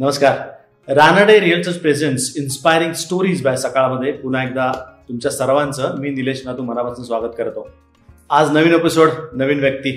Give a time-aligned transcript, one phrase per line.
[0.00, 0.36] नमस्कार.
[0.88, 4.70] Ranade realtors presents inspiring stories by सकाळमध्ये पुन्हा एकदा
[5.08, 7.66] तुमच्या सर्वांचं मी निलेश नातू मनापासून स्वागत करतो
[8.30, 9.92] आज नवीन एपिसोड नवीन व्यक्ती.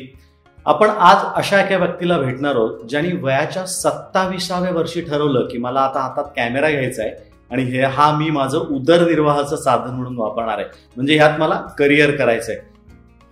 [0.66, 6.00] आपण आज अशा एका व्यक्तीला भेटणार आहोत ज्यांनी वयाच्या सत्ताविसाव्या वर्षी ठरवलं की मला आता
[6.00, 7.12] हातात कॅमेरा घ्यायचा आहे
[7.52, 10.66] आणि हे हा मी माझं उदरनिर्वाहाचं साधन म्हणून वापरणार आहे.
[10.96, 12.62] म्हणजे ह्यात मला करिअर करायचं आहे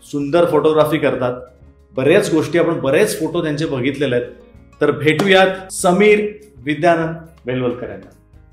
[0.04, 1.42] सुंदर फोटोग्राफी करतात.
[1.94, 4.28] बऱ्याच गोष्टी आपण बरेच फोटो त्यांचे बघितलेले आहेत.
[4.82, 6.20] तर भेटूयात समीर
[6.66, 7.16] विद्यानंद
[7.46, 8.10] बेलवलकर यांना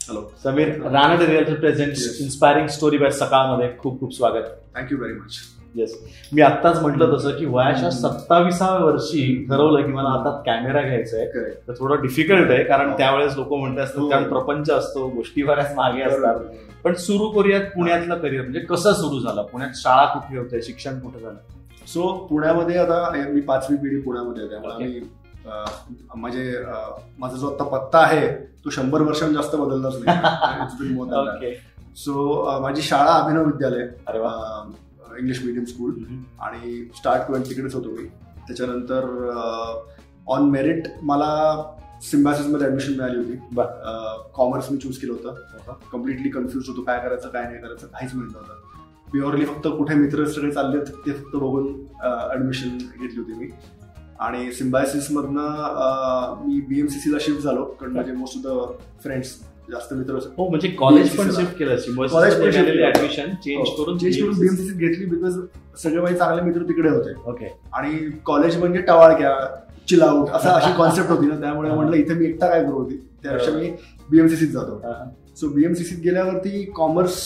[0.09, 1.93] hello Sameer Ranade realtor present.
[2.21, 4.45] Inspiring story by सकाळमध्ये खूप खूप स्वागत.
[4.77, 5.37] Thank you very much
[5.77, 5.95] yes
[6.33, 11.27] मी आत्ताच म्हटलं तसं की वयाच्या सत्ताविसाव्या वर्षी ठरवलं की मला हातात कॅमेरा घ्यायचा आहे
[11.69, 12.97] तर थोडं डिफिकल्ट आहे कारण हो.
[12.98, 14.09] त्यावेळेस लोक म्हणत असतात हो.
[14.11, 16.41] कारण प्रपंच असतो गोष्टी बऱ्याच मागे असतात.
[16.84, 19.43] पण सुरू करूयात पुण्यातलं करिअर म्हणजे कसं सुरू झालं?
[19.43, 21.39] पुण्यात शाळा कुठे होते शिक्षण कुठे झालं?
[21.87, 24.72] सो पुण्यामध्ये आता मी पाचवी पिढी पुण्यामध्ये त्यामुळे.
[24.75, 25.00] आम्ही
[26.14, 26.64] म्हणजे
[27.18, 28.28] माझा जो आता पत्ता आहे
[28.64, 30.18] तो शंभर वर्षांनी जास्त बदललाच नाही.
[31.36, 31.54] ओके.
[31.96, 33.88] सो माझी शाळा Abhinav Vidyalaya.
[35.19, 35.94] English medium school.
[36.41, 38.04] आणि स्टार्ट ट्वेंटी तिकडेच होतो मी.
[38.46, 39.04] त्याच्यानंतर
[40.26, 41.62] ऑन मेरिट मला
[42.02, 43.36] सिम्बासिसमध्ये ऍडमिशन मिळाली होती.
[44.34, 45.72] कॉमर्स मी चूज केलं होतं.
[45.92, 48.54] कम्प्लिटली कन्फ्युज होतो काय करायचं काय नाही करायचं काहीच माहीत नव्हतं.
[49.10, 51.66] प्युअरली फक्त कुठे मित्र सगळे चालले ते फक्त बघून
[52.32, 53.48] ऍडमिशन घेतली होती मी.
[54.20, 59.34] आणि सिम्बायसिस मधनं अं, मी बीएमसीसी ला शिफ्ट झालो कारण माझे मोस्ट ऑफ द फ्रेंड्स
[59.70, 60.19] जास्त मित्र.
[60.38, 61.30] हो म्हणजे कॉलेज पण.
[61.30, 61.77] शिफ्ट केलं
[62.08, 62.86] College पण.
[62.86, 65.34] ऍडमिशन चेंज करून चेंज करून बीएमसीसी घेतली बिकॉज
[65.83, 67.12] सगळे माझे चांगले मित्र तिकडे होते.
[67.30, 69.34] ओके आणि कॉलेज म्हणजे टवाळक्या
[69.88, 72.72] चिल आउट असं अशी कॉन्सेप्ट होती ना त्यामुळे म्हटलं इथे मी एकटा काय करू?
[72.72, 73.70] होती त्यापेक्षा मी
[74.10, 74.82] बीएमसीसीत जातो.
[75.36, 77.16] सो बीएमसीसीत गेल्यावरती कॉमर्स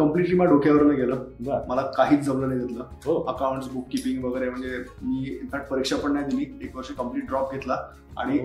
[0.00, 1.64] कम्प्लिटली माझ्या डोक्यावरनं गेलं.
[1.68, 3.14] मला काहीच जमलं नाही हो.
[3.28, 6.44] अकाउंट बुक किपिंग वगैरे म्हणजे मी इनफॅक्ट परीक्षा पण नाही दिली.
[6.64, 7.76] एक वर्ष कंप्लीट ड्रॉप घेतला.
[8.18, 8.38] आणि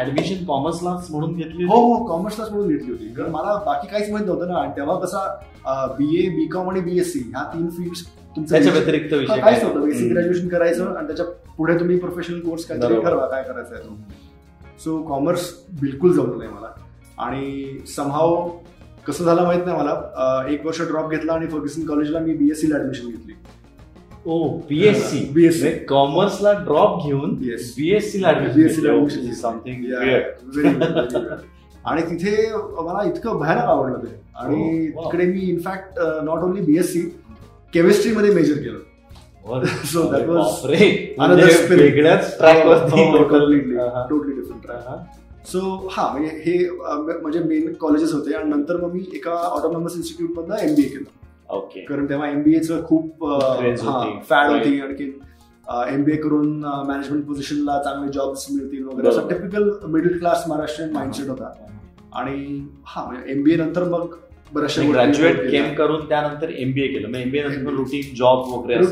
[0.00, 2.04] ऍडमिशन कॉमर्सलाच म्हणून घेतली हो हो.
[2.06, 3.08] कॉमर्सलाच म्हणून घेतली होती.
[3.14, 4.58] कारण मला बाकी काहीच माहीत नव्हतं ना.
[4.58, 9.40] आणि तेव्हा कसा बी ए बी कॉम आणि बीएससी ह्या तीन फील्ड त्याच्या व्यतिरिक्त विषय
[9.40, 9.60] काय?
[9.62, 9.84] नव्हतं.
[9.84, 10.12] बेसिक.
[10.12, 11.26] ग्रॅज्युएशन करायचं आणि त्याच्या
[11.56, 13.00] पुढे तुम्ही प्रोफेशनल कोर्स काहीतरी.
[13.02, 13.96] ठरवा काय करायचं आहे तो.
[14.84, 16.68] सो कॉमर्स बिलकुल जमलं नाही मला.
[17.18, 18.48] आणि समहाव
[19.06, 20.44] कसं झालं माहीत नाही मला.
[20.48, 23.32] एक वर्ष ड्रॉप घेतला आणि फर्ग्युसन कॉलेजला मी बीएससी ला ऍडमिशन घेतली.
[24.26, 25.84] ओ बीएससी BSc.
[25.88, 27.34] कॉमर्सला ड्रॉप घेऊन.
[27.34, 29.84] बीएससी ला बीएससी ऍडमिशन समथिंग
[31.84, 34.20] आणि तिथे मला इतकं भयानक आवडलं ते.
[34.34, 35.04] आणि Oh.
[35.04, 37.00] तिकडे मी in fact not only BSc
[37.74, 38.78] chemistry मध्ये मेजर केलं.
[39.48, 39.64] Was
[41.18, 41.80] another spirit.
[41.80, 42.62] वेगळ्याच track
[44.10, 44.86] totally different track.
[45.44, 45.60] So
[45.92, 50.56] हा म्हणजे हे म्हणजे मेन कॉलेजेस होते आणि नंतर मग मी एका ऑटोनॉमस इन्स्टिट्यूट मधनं
[50.58, 53.24] एमबीए केलं ओके कारण तेव्हा एमबीएचं खूप.
[54.28, 54.50] फॅड.
[54.50, 55.12] होती आणखी
[55.94, 59.28] एमबीए करून मॅनेजमेंट पोझिशनला चांगले जॉब्स मिळतील वगैरे असं.
[59.28, 61.52] Typical middle class Maharashtrian mindset होता
[62.12, 64.14] आणि हा म्हणजे एमबीए नंतर मग
[64.52, 67.70] बऱ्याचशा ग्रॅज्युएट केम करून त्यानंतर एमबीए केलं मग एमबीए नंतर.
[67.70, 68.84] रुटीन जॉब वगैरे.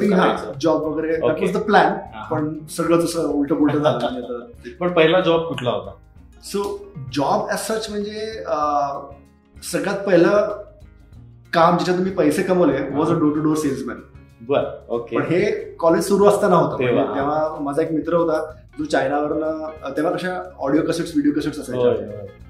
[0.60, 1.92] जॉब वगैरे प्लॅन.
[2.30, 4.70] पण सगळं तसं उलट पुलट झालं म्हणजे.
[4.70, 5.90] पण पहिला जॉब कुठला होता
[6.44, 6.62] सो
[7.12, 8.26] जॉब ॲज सच म्हणजे
[9.56, 10.58] सगळ्यात पहिलं
[11.52, 14.00] काम ज्याच्यात मी पैसे कमवले was a door to door salesman
[14.48, 16.82] बर ओके हे कॉलेज सुरू असताना होतं.
[16.84, 18.40] म्हणजे तेव्हा माझा एक मित्र होता
[18.78, 21.94] जो चायनावरनं तेव्हा कशा ऑडिओ कसेट्स व्हिडिओ कसेट्स होय.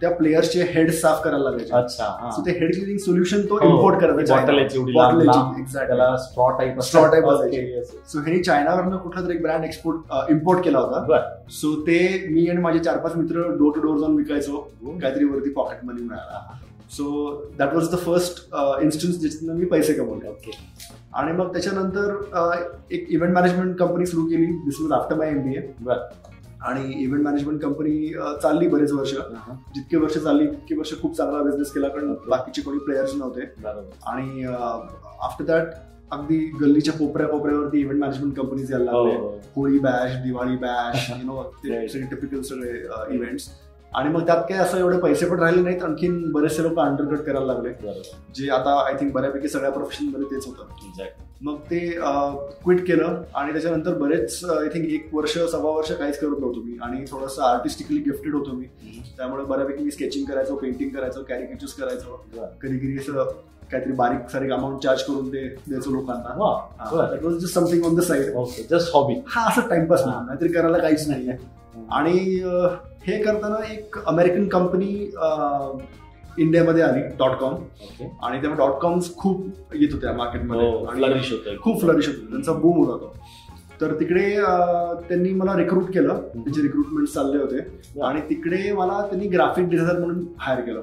[0.01, 2.31] त्या प्लेयर्सचे हेड साफ करायला लागायचे अच्छा हा.
[2.31, 5.61] सो ते हेड क्लिनिंग सोल्युशन तो हो, इम्पोर्ट करायचा बॉटल याची एवढी लांब- लांब.
[5.61, 7.83] एक्झॅक्ट त्याला स्ट्रॉ टाईप Straw type असायचे.
[7.85, 11.45] सो ह्यानी चायनावरनं कुठला तरी एक ब्रँड एक्सपोर्ट इम्पोर्ट केला होता.
[11.51, 15.51] सो ते मी आणि माझे चार पाच मित्र डोर टू डोर जाऊन विकायचो काहीतरी वरती
[15.51, 16.59] पॉकेट मनी मिळाला
[16.93, 17.05] so
[17.59, 18.43] that was the first
[18.83, 20.29] instance ज्याच्यातनं मी पैसे कमवले.
[20.29, 20.51] ओके
[21.15, 22.53] आणि मग त्याच्यानंतर अं,
[22.91, 24.47] एक इव्हेंट मॅनेजमेंट कंपनी सुरू केली.
[24.65, 25.99] This was after my MBA बर.
[26.63, 28.09] आणि इव्हेंट मॅनेजमेंट कंपनी
[28.43, 29.13] चालली बरेच वर्ष.
[29.75, 32.15] जितके वर्ष चालली तितके वर्ष खूप चांगला बिझनेस केला कारण.
[32.29, 33.41] बाकीचे कोणी प्लेयर्स नव्हते.
[34.07, 34.45] आणि
[35.23, 35.67] आफ्टर दॅट
[36.13, 39.19] अगदी गल्लीच्या कोपऱ्या कोपऱ्यावरती इव्हेंट मॅनेजमेंट कंपनीज यायला हो, लागले.
[39.21, 39.29] हो.
[39.57, 42.79] Holi bash Diwali bash you know ते टिपिकल सगळे
[43.15, 43.49] इव्हेंट्स
[43.95, 47.47] आणि मग त्यात काय असं एवढे पैसे पण राहिले नाहीत आणखीन बरेचसे लोक अंडरकट करायला
[47.47, 47.73] लागले.
[48.35, 51.11] जे आता आय थिंक बऱ्यापैकी सगळ्या प्रोफेशनमध्ये तेच होतं.
[51.43, 51.79] मग ते
[52.63, 56.77] क्विट केलं आणि त्याच्यानंतर बरेच आय थिंक एक वर्ष सव्वा वर्ष काहीच करत नव्हतो मी
[56.83, 58.67] आणि थोडंसं आर्टिस्टिकली गिफ्टेड होतो मी.
[59.17, 62.25] त्यामुळे बऱ्यापैकी मी स्केचिंग करायचो पेंटिंग करायचो कॅरिकेचर्स करायचो.
[62.63, 63.31] कधी कधी असं
[63.73, 67.29] काहीतरी बारीक सारीक अमाऊंट चार्ज करून ते द्यायचो लोकांना.
[67.39, 70.03] Just something on the side just hobby हा असं टाइमपास.
[70.07, 71.37] नाहीतरी करायला काहीच नाहीये.
[71.91, 72.13] आणि
[73.07, 74.89] हे करताना एक अमेरिकन कंपनी
[76.39, 77.55] इंडियामध्ये आली डॉट कॉम.
[78.23, 80.71] आणि तेव्हा डॉट कॉम्स खूप येत होत्या मार्केटमध्ये.
[80.71, 82.31] हो आणि खूप फ्लरिश होतो.
[82.31, 83.15] त्यांचा बूम होता तो
[83.81, 84.29] तर तिकडे
[85.09, 86.21] त्यांनी मला रिक्रूट केलं.
[86.35, 88.01] त्यांचे रिक्रुटमेंट चालले होते.
[88.03, 90.83] आणि तिकडे मला त्यांनी ग्राफिक डिझायनर म्हणून हायर केलं.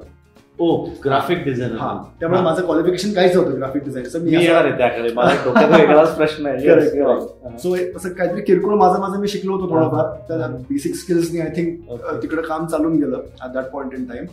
[0.59, 0.67] ओ
[1.03, 5.11] ग्राफिक डिझायनर हा त्यामुळे माझं क्वालिफिकेशन काहीच नव्हतं ग्राफिक डिझाईनचं मी येणार आहे त्याकडे.
[5.15, 6.57] माझ्या डोक्यात वेगळाच प्रश्न आहे.
[6.57, 7.27] Correct, Yes, correct.
[7.41, 7.59] correct.
[7.61, 10.05] So असं काहीतरी किरकोळ माझं माझं मी शिकलो होतो थोडंफार.
[10.27, 11.77] त्या बेसिक स्किल्सनी आय थिंक.
[12.23, 14.25] तिकडे काम चालून गेलं at that point in time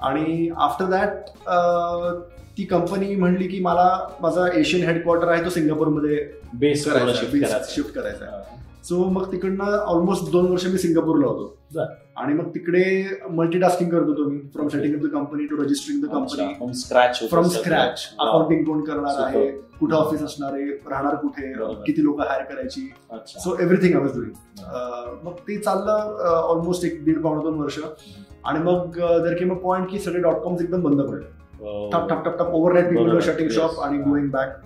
[0.00, 1.10] आणि आफ्टर दॅट
[2.58, 3.88] ती कंपनी म्हणली की मला
[4.20, 6.26] माझा एशियन हेडक्वार्टर आहे तो सिंगापूरमध्ये
[6.60, 8.26] बेस करायचा करायचा शिफ्ट करायचा
[8.88, 11.54] सो मग तिकडनं ऑलमोस्ट दोन वर्ष मी सिंगापूरला होतो.
[12.16, 12.82] आणि मग तिकडे
[13.36, 14.38] मल्टीटास्किंग करत होतो मी.
[14.52, 18.84] From setting up the company to registering the company from scratch from scratch accounting कोण
[18.84, 19.22] करणार.
[19.24, 19.46] आहे?
[19.80, 20.66] कुठे ऑफिस असणार आहे?
[20.90, 21.52] राहणार कुठे.
[21.86, 22.88] किती लोक हायर करायची?
[23.28, 27.78] So everything I was doing मग ते चाललं ऑलमोस्ट एक दीड पावणे दोन वर्ष.
[28.44, 31.34] आणि मग जर की मग पॉईंट की सगळे डॉट कॉम्स एकदम बंद पडले.
[31.92, 33.20] टप टप टप टप ओव्हरनाईट पीपल बरोबर.
[33.26, 33.80] Shutting shop.
[33.80, 34.56] आणि गोईंग बॅक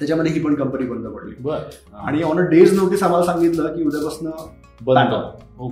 [0.00, 1.50] त्याच्यामध्ये ही पण कंपनी बंद पडली.
[1.94, 4.30] आणि ऑन अ डेज नोटीस आम्हाला सांगितलं की उद्यापासून
[4.84, 5.14] बंद.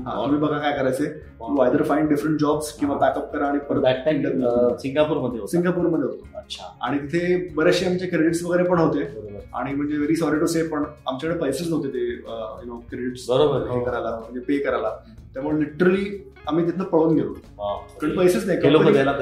[0.07, 1.07] हा, तुम्ही बघा काय करायचंय.
[1.41, 3.85] To either find different jobs किंवा बॅकअप करा आणि परत
[4.81, 5.47] सिंगापूरमध्ये होता.
[5.47, 6.27] सिंगापूरमध्ये होतो.
[6.37, 6.65] अच्छा.
[6.83, 9.03] आणि तिथे बरेचसे आमचे क्रेडिट्स वगैरे पण होते.
[9.55, 13.71] आणि म्हणजे व्हेरी सॉरी टू से पण आमच्याकडे पैसेच नव्हते ते यु नो क्रेडिट्स बरोबर.
[13.71, 14.91] हे करायला म्हणजे पे करायला.
[15.35, 17.33] त्यामुळे लिटरली आम्ही तिथनं पळून गेलो.
[18.01, 19.13] कारण पैसेच नाही हे लोक company द्यायला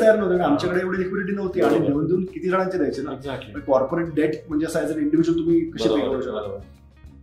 [0.00, 0.42] तयार नव्हते.
[0.42, 1.78] आमच्याकडे एवढी लिक्विडिटी नव्हती आणि.
[1.86, 3.60] देऊन देऊन किती जणांचे द्यायचे ना.
[3.66, 6.58] कॉर्पोरेट डेट म्हणजे असं ॲज अन इंडिव्हिज्युअल तुम्ही कसे पे करू शकता.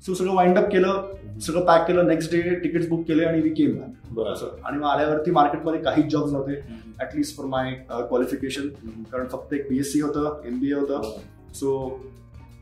[0.05, 3.49] सो सगळं वाइंड अप केलं सगळं पॅक केलं नेक्स्ट डे तिकीट बुक केले आणि वी
[3.49, 3.77] केम
[4.21, 6.61] आणि मग आल्यावरती मार्केटमध्ये काहीच जॉब्स नव्हते.
[7.01, 8.67] At least for my qualification.
[9.11, 11.01] कारण फक्त एक बीएससी होतं एमबीए होतं.
[11.53, 11.99] सो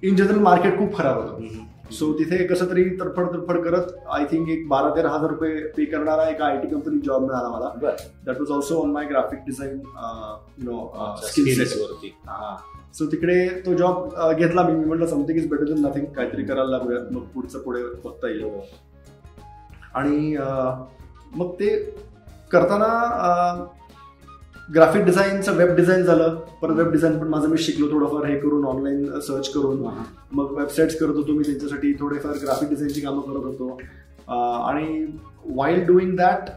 [0.04, 1.48] इन जनरल मार्केट खूप खराब होतं.
[1.94, 5.86] सो तिथे कसं तरी तडफड तडफड करत आय थिंक एक बारा तेरा हजार रुपये पे
[5.86, 7.70] करणारा एक आय टी कंपनी जॉब मिळाला मला.
[8.26, 9.74] That was also on my graphic design
[10.58, 10.92] you know
[11.24, 11.62] skill.
[12.28, 12.58] हा.
[12.94, 14.86] सो तिकडे तो जॉब घेतला मी.
[14.86, 17.00] म्हटलं something is better than nothing काहीतरी करायला लागूया.
[17.12, 18.46] मग पुढचं पुढे बघता येईल.
[19.96, 20.86] आणि अं,
[21.36, 21.70] मग ते
[22.52, 22.90] करताना
[24.70, 26.36] ग्राफिक डिझाईनचं वेब डिझाईन झालं.
[26.62, 29.84] परत वेब डिझाईन पण माझं मी शिकलो थोडंफार हे करून ऑनलाईन सर्च करून.
[30.34, 33.80] मग वेबसाईट्स करत होतो मी त्यांच्यासाठी थोडेफार ग्राफिक डिझाईनची कामं करत होतो.
[34.68, 35.06] आणि
[35.56, 36.50] while doing that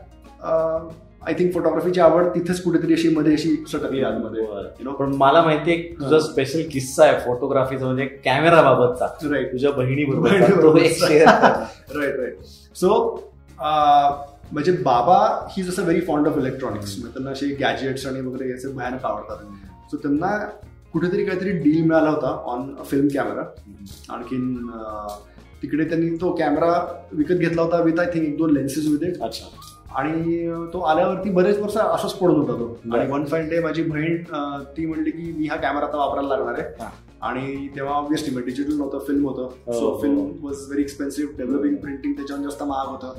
[1.27, 4.43] I think फोटोग्राफीची आवड तिथेच कुठेतरी अशी मध्ये अशी सटकली आतमध्ये.
[4.85, 9.07] नो पण मला माहितीये एक तुझा स्पेशल किस्सा आहे फोटोग्राफीचा म्हणजे कॅमेरा बाबतचा.
[9.31, 10.81] राईट तुझ्या बहिणी बरोबर.
[10.81, 12.37] राईट राईट
[12.77, 12.93] सो
[14.53, 15.17] म्हणजे बाबा
[15.51, 19.45] ही जसं व्हेरी फॉन्ड ऑफ इलेक्ट्रॉनिक्स त्यांना असे गॅजेट्स आणि वगैरे याचे भयानक आवडतात.
[19.91, 20.37] सो त्यांना
[20.93, 23.43] कुठेतरी काहीतरी डील मिळाला होता ऑन फिल्म कॅमेरा
[24.15, 24.55] आणखीन
[25.63, 26.73] तिकडे त्यांनी तो कॅमेरा
[27.13, 29.47] विकत घेतला होता विथ आय थिंक एक दोन लेन्सेस विथ इट अच्छा.
[29.95, 32.97] आणि तो आल्यावरती बरेच वर्ष असंच पडून होता तो.
[32.97, 34.23] आणि वन फाईन डे माझी बहीण
[34.77, 36.89] ती म्हणली की मी हा कॅमेरा आता वापरायला लागणार आहे.
[37.23, 39.73] आणि तेव्हा ऑब्विसली मग डिजिटल नव्हतं फिल्म होतं.
[39.73, 39.99] So.
[40.03, 43.15] Film was very expensive developing printing त्याच्यावर जास्त महाग होतं.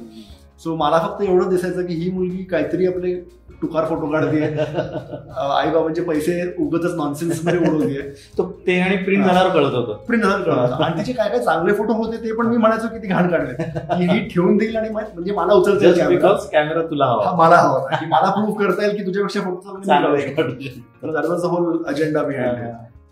[0.59, 3.15] सो मला फक्त एवढं दिसायचं की ही मुलगी काहीतरी आपले
[3.61, 4.41] टुकार फोटो काढते
[5.37, 10.05] आई बाबांचे पैसे उगतच नॉनसेन्समध्ये उडवते तो ते आणि प्रिंट झाल्यावर कळत होतं.
[10.05, 13.29] प्रिंट आणि तिचे काय काय चांगले फोटो होते ते पण मी म्हणायचो की ती घाण
[13.29, 14.03] काढले.
[14.03, 16.09] ही ठेवून देईल आणि म्हणजे मला उचलता.
[16.09, 17.35] बिकॉज कॅमेरा तुला हवा.
[17.35, 17.69] मला हवा.
[17.69, 22.57] होता, की मला प्रूव्ह करता येईल की तुझ्यापेक्षा फोटो होल अजेंडा बिहाइंड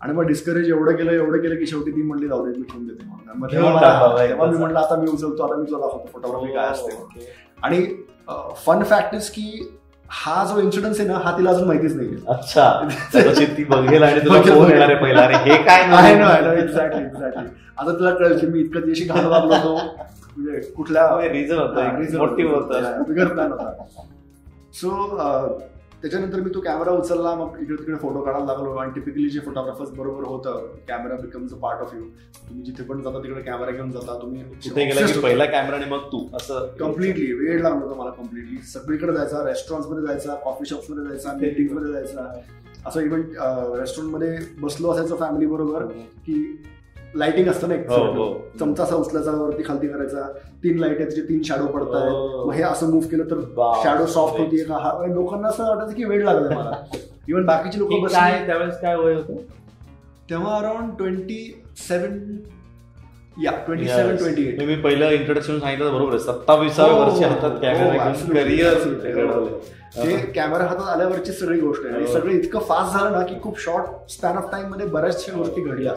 [0.06, 2.86] आणि मग डिस्करेज एवढं केलं एवढं केलं की शेवटी ती म्हणली जाऊ दे मी ठेवून
[2.86, 3.38] देते म्हणून.
[3.38, 4.56] मग तेव्हा मी.
[4.58, 6.92] म्हटलं आता मी उचलतो आता मी तुला फोटोग्राफी काय असते.
[6.92, 7.24] Okay.
[7.62, 7.84] आणि
[8.66, 9.68] फन फॅक्ट इज की
[10.10, 12.68] हा जो इन्सिडन्स आहे ना हा तिला अजून माहितीच नाही अच्छा.
[13.56, 14.70] ती बघेल आणि तुला फोन.
[14.70, 15.22] येणार आहे पहिला.
[15.22, 17.46] अरे हे काय आहे ना एक्झॅक्टली एक्झॅक्टली
[17.78, 19.74] आता तुला कळेल की मी इतकं दिवशी घालून लागलो होतो.
[20.36, 22.18] म्हणजे कुठल्या रिझन होतं.
[22.18, 23.02] मोटिव्ह होतं.
[23.08, 23.72] बिगर प्लॅन होता.
[24.74, 24.88] सो
[26.02, 28.74] त्याच्यानंतर मी तो कॅमेरा उचलला मग इकडे तिकडे फोटो काढायला लागलो.
[28.76, 32.00] आणि टिपिकली जे फोटोग्राफर्स बरोबर होतं camera becomes a part of you
[32.48, 34.18] तुम्ही जिथे पण जाता तिकडे कॅमेरा घेऊन जाता.
[34.22, 34.42] तुम्ही
[35.22, 36.24] पहिला कॅमेरा आणि मग तू?
[36.36, 41.92] असं कम्प्लिटली वेळ लागला होता मला कम्प्लिटली सगळीकडे जायचा रेस्टॉरंटमध्ये जायचा कॉफी शॉप्समध्ये जायचा मीटिंगमध्ये
[41.92, 42.32] जायचा.
[42.86, 43.20] असं इव्हन
[43.78, 45.84] रेस्टॉरंटमध्ये बसलो असायचो फॅमिली बरोबर
[46.26, 46.34] की
[47.18, 48.48] लाइटिंग असतं ना एक हो, हो.
[48.60, 50.32] चमचा असा उचलायचा वरती खालती करायचा
[50.64, 52.10] तीन लाइट आहेत तीन शॅडो पडतायत.
[52.10, 52.44] हो.
[52.46, 53.40] मग हे असं मूव्ह केलं तर
[53.84, 54.44] शॅडो सॉफ्ट रे.
[54.44, 56.72] होतीये का हा लोकांना असं वाटायचं की वेळ लागलाय मला.
[57.28, 59.36] इव्हन बाकीचे लोक काय त्यावेळेस काय वय होतं?
[60.30, 62.36] तेव्हा अराउंड ट्वेंटी सेवन
[63.42, 66.18] या ट्वेंटी सेवन ट्वेंटी एट मी पहिलं इंट्रोडक्शन सांगितलं बरोबर आहे.
[66.18, 68.74] सत्तावीसाव्या हो, वर्षी हो, हातात हो, कॅमेरा करिअर
[70.34, 71.94] कॅमेरा हातात आल्यावरची सगळी गोष्ट आहे.
[71.94, 72.06] आणि.
[72.06, 75.92] सगळं इतकं फास्ट झालं ना की खूप शॉर्ट स्पॅन ऑफ टाइममध्ये बऱ्याचशा गोष्टी घडल्या.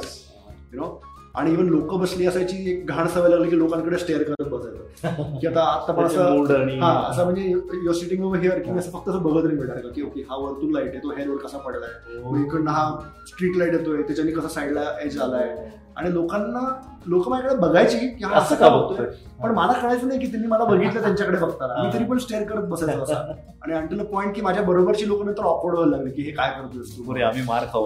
[0.73, 1.01] यु नो
[1.35, 5.37] आणि इव्हन लोक बसली असायची एक घाण सवय लागली की लोकांकडे स्टेअर करत बसायचं.
[5.39, 9.09] की आता आता पण असं हा असं म्हणजे युअर सिटिंग ओव्हर हिअर की असं फक्त
[9.09, 9.89] असं बघत नाही भेटायला.
[9.89, 12.19] की ओके हा वरतून लाइट आहे तो हेअरवर कसा पडलाय?
[12.23, 12.89] मग इकडनं हा
[13.27, 15.55] स्ट्रीट लाइट येतोय त्याच्याने कसा साईडला एज आलाय?
[15.97, 16.59] आणि लोकांना
[17.07, 19.05] लोक माझ्याकडे बघायची की हा असं का बघतोय?
[19.43, 21.83] पण मला कळायचं नाही की त्यांनी मला बघितलं त्यांच्याकडे बघताना.
[21.83, 23.13] मी तरी पण स्टेअर करत बसायचो असा.
[23.61, 26.97] आणि अंटिल पॉईंट की माझ्या बरोबरची लोक नंतर ऑकवर्ड व्हायला लागले की हे काय करतोय
[26.97, 27.03] तू?
[27.03, 27.85] पुरे आम्ही मार खाऊ.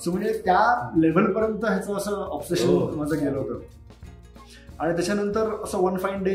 [0.00, 2.22] सो म्हणजे त्या लेवल पर्यंत ह्याचं असं हो.
[2.22, 3.60] ऑब्सेशन माझं गेलं होतं.
[4.80, 6.34] आणि त्याच्यानंतर असं वन फाईन डे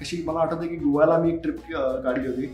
[0.00, 1.56] कशी मला आठवतं की गोव्याला मी एक ट्रिप
[2.04, 2.46] काढली होती.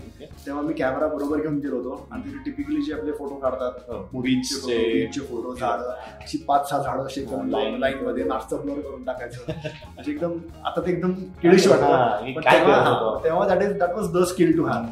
[0.46, 2.06] तेव्हा मी कॅमेरा बरोबर घेऊन गेलो होतो.
[2.10, 5.90] आणि तिथे टिपिकली जे आपले फोटो काढतात बीचचे बीचचे फोटो झाडं
[6.22, 7.78] अशी पाच सहा झाडं अशी एकदम Line.
[7.78, 9.42] लाईन मध्ये नाचतं ब्लर करून टाकायचं.
[9.86, 11.84] म्हणजे एकदम आता ते एकदम किडिश वाटतं.
[11.86, 14.84] हा, हे तेव्हा हा, that is that was the skill to have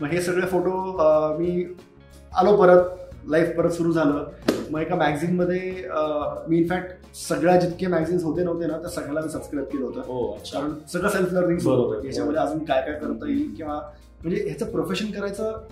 [0.00, 1.64] मग हे सगळे फोटो मी
[2.32, 3.00] आलो परत.
[3.30, 4.24] लाईफ परत सुरू झालं.
[4.70, 9.28] मग एका मॅगझिनमध्ये अं, मी इनफॅक्ट सगळ्या जितके मॅगझिन्स होते नव्हते ना त्या सगळ्याला मी
[9.28, 10.00] सबस्क्राईब केलं होतं.
[10.00, 12.04] हो कारण सगळं सेल्फ लर्निंग बरोबर.
[12.06, 13.80] याच्यामध्ये अजून काय काय करता येईल किंवा
[14.22, 15.62] म्हणजे ह्याचं प्रोफेशन करायचं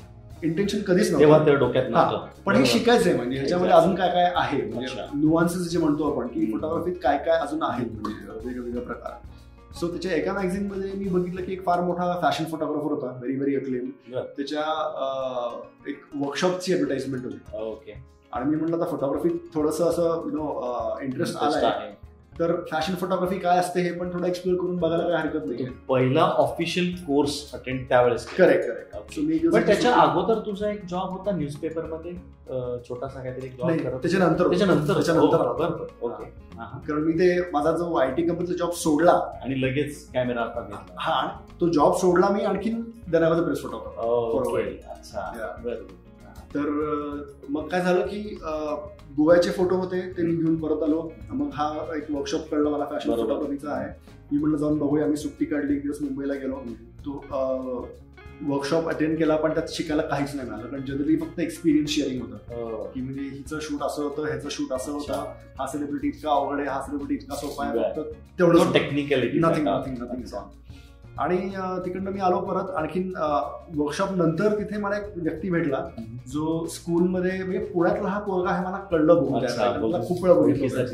[0.43, 1.29] इंटेन्शन कधीच नव्हतं.
[2.47, 2.65] पण हे.
[2.67, 4.61] शिकायचंय म्हणजे ह्याच्यामध्ये अजून काय काय आहे?
[4.63, 5.03] म्हणजे.
[5.15, 9.13] नुआन्सेस जे म्हणतो आपण की फोटोग्राफीत काय काय अजून आहेत म्हणजे वेगवेगळे प्रकार.
[9.81, 13.57] सो त्याच्या एका मॅगझिनमध्ये मी बघितलं की एक फार मोठा फॅशन फोटोग्राफर होता व्हेरी व्हेरी
[13.57, 13.91] अक्लेम.
[14.37, 14.65] त्याच्या
[15.89, 17.95] एक वर्कशॉपची ऍडव्हर्टाइजमेंट होती ओके
[18.33, 21.91] आणि मी म्हटलं आता फोटोग्राफीत थोडंसं असं यु नो इंटरेस्ट आलाय आहे.
[22.43, 26.21] तर फॅशन फोटोग्राफी काय असते हे पण थोडं एक्सप्लोर करून बघायला काही हरकत नाही पहिला
[26.21, 28.27] ऑफिशियल कोर्स अटेंड त्यावेळेस.
[28.27, 32.13] करेक्ट करेक्ट पण त्याच्या अगोदर तुझा एक जॉब होता न्यूजपेपरमध्ये?
[32.89, 35.85] छोटासा काहीतरी जॉब त्याच्यानंतर त्याच्यानंतर.
[36.03, 36.25] ओके
[36.59, 36.79] हा, हा.
[36.79, 39.13] कारण मी ते माझा जो आय टी कंपनीचा जॉब सोडला
[39.45, 40.45] आणि लगेच कॅमेरा
[40.99, 41.27] हा
[41.61, 42.81] तो जॉब सोडला मी आणखीन
[43.11, 45.33] then I press photographer okay अच्छा.
[45.37, 46.02] Yeah.
[46.55, 46.69] तर
[47.49, 48.23] मग काय झालं की
[49.17, 51.09] गोव्याचे फोटो होते ते मी घेऊन परत आलो.
[51.31, 53.11] मग हा एक वर्कशॉप कळला मला फॅशन.
[53.11, 53.89] फोटोग्राफीचा आहे.
[54.33, 55.07] मी म्हणलं जाऊन बघूया.
[55.07, 56.63] मी सुट्टी काढली एक दिवस मुंबईला गेलो.
[57.07, 57.91] तो
[58.47, 60.69] वर्कशॉप अटेंड केला पण त्यात शिकायला काहीच नाही मिळालं.
[60.69, 62.55] कारण जनरली फक्त एक्सपिरियन्स शेअरिंग होतं.
[62.55, 62.83] हो.
[62.95, 65.25] की म्हणजे हिचं शूट असं होतं ह्याचं शूट असं होतं
[65.59, 67.93] हा सेलिब्रिटी इतका अवघड आहे हा सेलिब्रिटी इतका सोपा आहे.
[67.93, 69.41] फक्त तेवढं technicality.
[69.45, 70.25] नथिंग नथिंग नथिंग
[71.19, 71.37] आणि
[71.85, 72.71] तिकडनं मी आलो परत.
[72.77, 73.13] आणखीन
[73.77, 75.85] वर्कशॉप नंतर तिथे मला एक व्यक्ती भेटला
[76.33, 79.45] जो स्कूलमध्ये म्हणजे पुण्यातला हा पोरगा आहे मला कळलं बघून.
[80.09, 80.85] खूप वेळा बघितलं.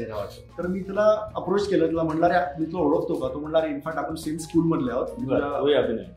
[0.58, 3.28] तर मी तिला अप्रोच केलं तिला म्हणला रे मी तुला ओळखतो का?
[3.34, 5.06] तो म्हणला इनफॅक्ट आपण सेम स्कूल मधले आहोत.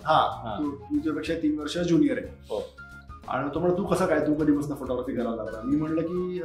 [0.05, 0.55] हा हा.
[0.91, 2.27] तुझ्यापेक्षा तीन वर्ष ज्युनियर आहे.
[2.49, 2.61] हो.
[3.27, 4.19] आणि तो म्हणला तू कसा काय?
[4.19, 5.59] तू कधीपासून फोटोग्राफी करायला लागला?
[5.63, 6.41] मी म्हणलं की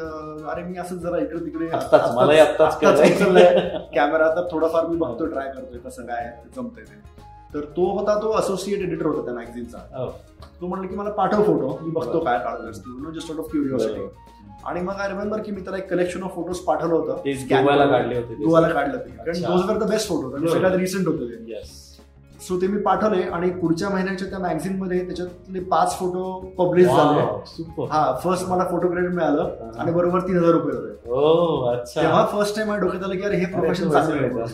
[0.50, 1.66] अरे मी असं जरा इकडे तिकडे
[3.94, 7.25] कॅमेरा तर थोडाफार मी बघतो ट्राय करतोय कसं काय जमतंय ते.
[7.54, 10.06] तर तो होता तो असोसिएट एडिटर होता त्या मॅगझिनचा हो.
[10.60, 14.08] तो म्हणलं की मला पाठव फोटो मी बघतो काय काढतोस तू जस्ट आउट ऑफ क्युरिओसिटी.
[14.64, 17.16] आणि मग आय रिमेंबर की मी त्याला एक कलेक्शन ऑफ फोटोज पाठवलं होतं
[17.82, 17.90] करून.
[17.90, 18.44] काढले होते ते.
[18.44, 19.42] गोव्याला काढलं कारण.
[19.42, 20.30] Those were the best photo
[20.76, 21.44] recent होते.
[22.43, 26.25] सो ते मी पाठवले आणि पुढच्या महिन्याच्या त्या मॅगझिनमध्ये त्याच्यातले पाच फोटो
[26.59, 27.21] पब्लिश झाले.
[27.90, 30.90] हा फर्स्ट मला फोटो क्रेडिट मिळालं आणि बरोबर तीन हजार रुपये होते.
[31.73, 32.00] अच्छा.
[32.00, 34.45] तेव्हा फर्स्ट टाइम डोक्यात आलं की अरे हे प्रोफेशन चांगलं.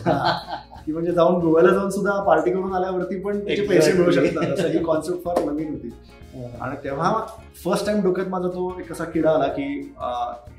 [0.85, 4.11] की म्हणजे जाऊन गोव्याला जाऊन सुद्धा पार्टी करून आल्यावरती पण त्याचे पैसे मिळू.
[4.11, 4.51] शकतात.
[4.53, 5.91] असं ही कॉन्सेप्ट फार नवीन होती.
[6.61, 7.13] आणि तेव्हा
[7.63, 9.63] फर्स्ट टाइम डोक्यात माझा तो एक असा किडा आला की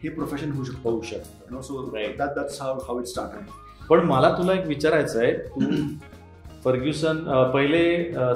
[0.02, 0.90] हे प्रोफेशन होऊ शकतो.
[0.90, 1.60] होऊ शकतं.
[1.60, 1.82] So.
[1.92, 5.60] That that's how how it start पण मला तुला एक विचारायचं आहे तू
[6.64, 7.16] फर्ग्युसन
[7.54, 7.82] पहिले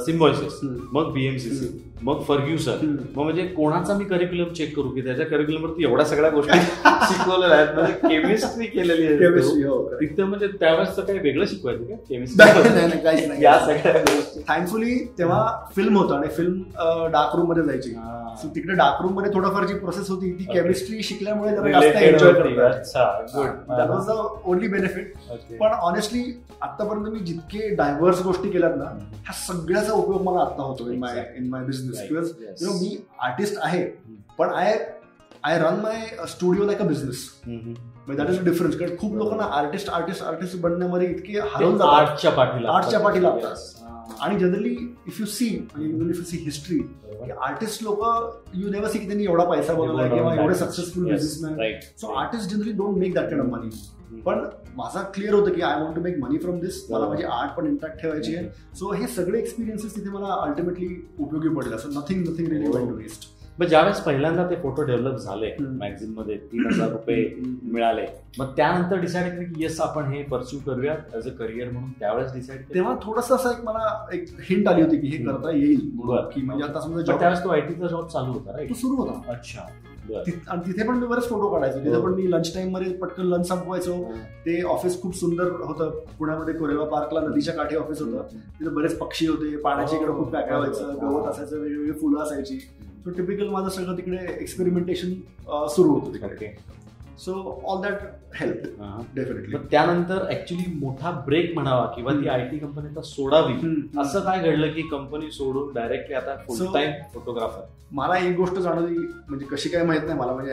[0.00, 0.58] सिम्बॉयसिस
[0.92, 1.66] मग बीएमसीसी
[2.02, 2.96] मग फर्ग्युसन.
[3.16, 7.56] मग म्हणजे कोणाचा मी करिक्युलम चेक करू की त्याच्या करिक्युलम वरती एवढ्या सगळ्या गोष्टी शिकवलेल्या
[7.56, 7.74] आहेत?
[7.74, 9.68] म्हणजे केमिस्ट्री केलेली आहे केमिस्ट्री तू.
[9.68, 9.88] हो.
[10.00, 11.94] तिथे म्हणजे त्यावेळेस काही वेगळं शिकवायचं का?
[12.08, 13.44] केमिस्ट्री नाही, नाही, काहीच नाही.
[13.44, 14.40] या सगळ्या गोष्टी.
[14.48, 15.42] थँकफुली तेव्हा
[15.76, 16.62] फिल्म होतं आणि फिल्म
[17.12, 17.90] डार्क रूममध्ये जायची.
[18.42, 20.44] सो तिकडे डार्क रूममध्ये थोडंफार जी प्रोसेस होती ती.
[20.52, 21.56] केमिस्ट्री शिकल्यामुळे
[24.44, 25.56] ओनली बेनिफिट Okay.
[25.58, 26.22] पण ऑनेस्टली
[26.62, 31.24] आतापर्यंत मी जितके डायव्हर्स गोष्टी केल्यात ना ह्या सगळ्याचा उपयोग मला आता होतो in my
[31.36, 32.00] in my business
[32.62, 33.84] no me artist आहे
[34.38, 34.76] पण I
[35.44, 37.18] I run my studio like a business.
[38.08, 42.70] That is a difference कारण खूप लोकांना आर्टिस्ट आर्टिस्ट आर्टिस्ट बनण्यामध्ये इतके हरवून आर्टच्या पाठीला
[42.72, 43.77] आर्टच्या पाठीला लागतात.
[44.20, 44.70] आणि generally
[45.08, 46.78] if you see if you see history.
[47.40, 48.02] Artist लोक
[48.54, 51.04] यू नेवर सी की त्यांनी एवढा पैसा बनवला किंवा एवढे successful.
[51.04, 51.80] Businessman.
[52.00, 54.44] So artist generally don't make that kind of money पण
[54.76, 57.08] माझा क्लिअर होतं की I want to make money from this मला.
[57.08, 58.48] माझी आर्ट पण इम्पॅक्ट ठेवायची आहे
[58.78, 63.66] सो हे सगळे एक्सपिरियन्सेस तिथे मला अल्टिमेटली उपयोगी पडले असं नथिंग नथिंग रिली वेस्ट मग
[63.66, 65.50] ज्यावेळेस पहिल्यांदा ते फोटो डेव्हलप झाले.
[65.60, 67.24] मॅगझिनमध्ये तीन हजार रुपये
[67.62, 68.06] मिळाले
[68.38, 72.32] मग त्यानंतर डिसाईड केलं की येस आपण हे परस्यू करूया ऍज अ करिअर म्हणून त्यावेळेस
[72.34, 72.74] डिसाईड केलं.
[72.74, 75.24] तेव्हा थोडस असं एक मला एक हिंट आली होती की हे.
[75.24, 75.80] करता येईल.
[76.34, 79.20] की म्हणजे आता समजा त्यावेळेस तो आयटीचा जॉब चालू होता तो राईट सुरू होता.
[79.32, 79.66] अच्छा
[80.48, 81.78] आणि तिथे पण मी बरेच फोटो काढायचो.
[81.78, 82.02] तिथे हो.
[82.02, 84.02] पण मी लंच टाइममध्ये पटकन लंच संपवायचो.
[84.46, 85.90] ते ऑफिस खूप सुंदर होतं.
[86.18, 88.36] पुण्यामध्ये कोरेवा पार्कला नदीच्या काठी ऑफिस होतं.
[88.60, 89.56] तिथे बरेच पक्षी होते.
[89.56, 90.94] पाण्याच्या इकडे खूप काय काय व्हायचं.
[91.02, 92.58] गवत असायचं वेगवेगळी फुलं असायची.
[93.08, 95.12] सो टिपिकल माझं सगळं तिकडे एक्सपेरिमेंटेशन
[95.74, 96.56] सुरू होतं तिकडे.
[97.18, 97.32] So
[97.66, 98.00] all that
[98.34, 98.64] help
[99.14, 102.28] definitely त्यानंतर ऍक्च्युली मोठा ब्रेक म्हणावा किंवा ती.
[102.28, 103.54] आय टी कंपनी आता सोडावी.
[104.00, 108.98] असं काय घडलं की कंपनी सोडून डायरेक्टली आता फुल टाइम फोटोग्राफर मला एक गोष्ट जाणवली
[109.28, 110.52] म्हणजे कशी काय माहीत नाही मला म्हणजे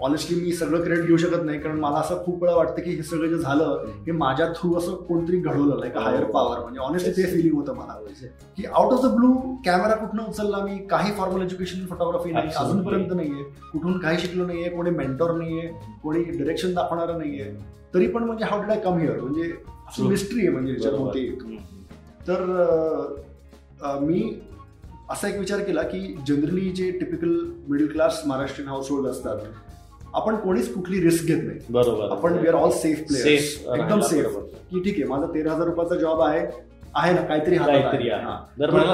[0.00, 3.02] ऑनेस्टली मी सगळं क्रेडिट घेऊ शकत नाही कारण मला असं खूप वेळा वाटतं की हे
[3.02, 5.96] सगळं जे झालं हे माझ्या थ्रू असं कोणतरी घडवलं लाईक.
[5.96, 7.94] हायर पॉवर म्हणजे ऑनेस्टली ते फिलिंग होतं मला
[8.56, 9.32] की out of the blue
[9.64, 12.50] camera कुठनं उचलला मी काही फॉर्मल एज्युकेशन फोटोग्राफी नाही.
[12.58, 15.66] अजूनपर्यंत नाहीये कुठून काही शिकलो नाहीये कोणी मेंटॉर नाहीये
[16.02, 17.52] कोणी डिरेक्शन दाखवणार नाहीये
[17.94, 19.52] तरी पण म्हणजे how did I come here म्हणजे.
[19.98, 21.06] मिस्ट्री आहे म्हणजे याच्यात बरोबर.
[21.06, 21.42] होती एक.
[22.28, 24.22] तर मी
[25.10, 27.38] असा एक विचार केला की जनरली जे typical
[27.68, 29.38] middle class Maharashtrian household असतात
[30.14, 31.58] आपण कोणीच कुठली रिस्क घेत नाही.
[31.70, 32.10] बरोबर.
[32.10, 34.38] आपण we are all safe players safe एकदम safe.
[34.70, 36.46] की ठीक आहे माझा तेरा हजार रुपयाचा जॉब आहे
[36.96, 37.56] आहे ना काहीतरी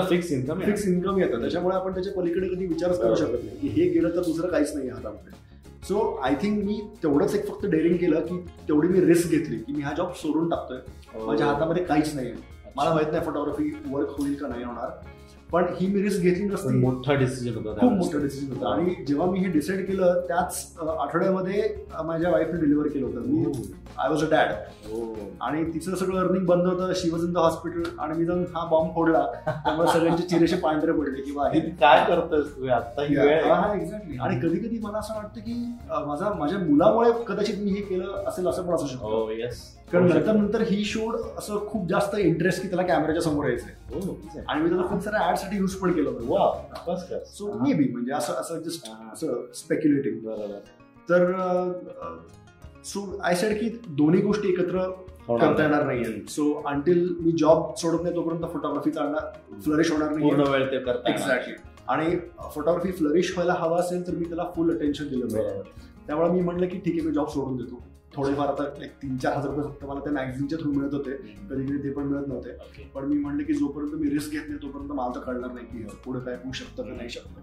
[0.08, 1.40] फिक्स इन्कम फिक्स इन्कम येतं.
[1.40, 3.14] त्याच्यामुळे आपण त्याच्या पलीकडे कधी विचारच करू.
[3.14, 3.56] शकत नाही.
[3.58, 5.32] की हे गेलं तर दुसरं काहीच नाही हातामध्ये.
[5.88, 9.72] सो आय थिंक मी तेवढंच एक फक्त डेअरिंग केलं की तेवढी मी रिस्क घेतली की
[9.72, 10.78] मी हा जॉब सोडून टाकतोय.
[11.14, 11.26] हो.
[11.26, 12.32] माझ्या हातामध्ये काहीच नाही
[12.76, 14.88] मला माहीत नाही फोटोग्राफी वर्क होईल का नाही होणार.
[15.54, 16.78] पण ही मी रिस्क घेतली नसती.
[16.78, 17.92] मोठा डिसिजन होता खूप.
[17.92, 18.66] मोठं डिसिजन होतं.
[18.68, 21.68] आणि जेव्हा मी हे डिसाईड केलं त्याच आठवड्यामध्ये
[22.04, 23.20] माझ्या वाईफने डिलिव्हर केलं होतं.
[23.26, 23.72] मी.
[23.98, 24.52] I was a dad.
[25.40, 26.92] आणि तिचं सगळं अर्निंग बंद होतं.
[26.96, 29.24] She was in the hospital आणि मी जाऊन हा बॉम्ब फोडला.
[29.46, 32.66] त्यामुळे सगळ्यांचे चिरेशे पांढरे पडले किंवा हे काय करतोस तू?
[32.68, 33.16] आता ही.
[33.16, 35.54] हा एक्झॅक्टली आणि कधी कधी मला असं वाटतं की
[36.06, 39.04] माझा माझ्या मुलामुळे कदाचित मी हे केलं असेल असं पण असू शकतं.
[39.04, 39.62] हो येस
[39.92, 43.72] कारण नंतर नंतर ही शोड असं खूप जास्त इंटरेस्ट की त्याला कॅमेऱ्याच्या समोर यायचंय.
[43.94, 44.16] हो
[44.48, 46.12] आणि मी त्याला खूप साऱ्या ऍडसाठी युज पण केलं
[46.86, 49.10] कर सो मे बी म्हणजे असं असं जस्ट हा.
[49.12, 50.28] असं स्पेक्युलेटिंग
[51.10, 51.32] तर
[52.84, 54.78] सो आय सेड की दोन्ही गोष्टी एकत्र
[55.28, 55.62] करता नाही.
[55.62, 56.20] येणार नाहीये.
[56.28, 60.28] सो अंटिल मी जॉब सोडत नाही तोपर्यंत फोटोग्राफी चालणार फ्लरिश होणार नाही.
[61.10, 61.54] एक्झॅक्टली
[61.88, 62.16] आणि
[62.54, 65.62] फोटोग्राफी फ्लरिश व्हायला हवा असेल तर मी त्याला फुल अटेन्शन दिलं.
[66.06, 67.82] त्यामुळे मी म्हटलं की ठीक आहे मी जॉब सोडून देतो.
[68.14, 71.16] थोडेफार आता एक तीन चार हजार रुपये फक्त मला त्या मॅगझिनच्या थ्रू मिळत होते.
[71.50, 72.84] कधी कधी ते पण मिळत नव्हते.
[72.94, 75.86] पण मी म्हणलं की जोपर्यंत मी रिस्क घेत नाही तोपर्यंत मला तर कळणार नाही की
[76.04, 77.40] पुढे काय होऊ शकतं का नाही शकतं.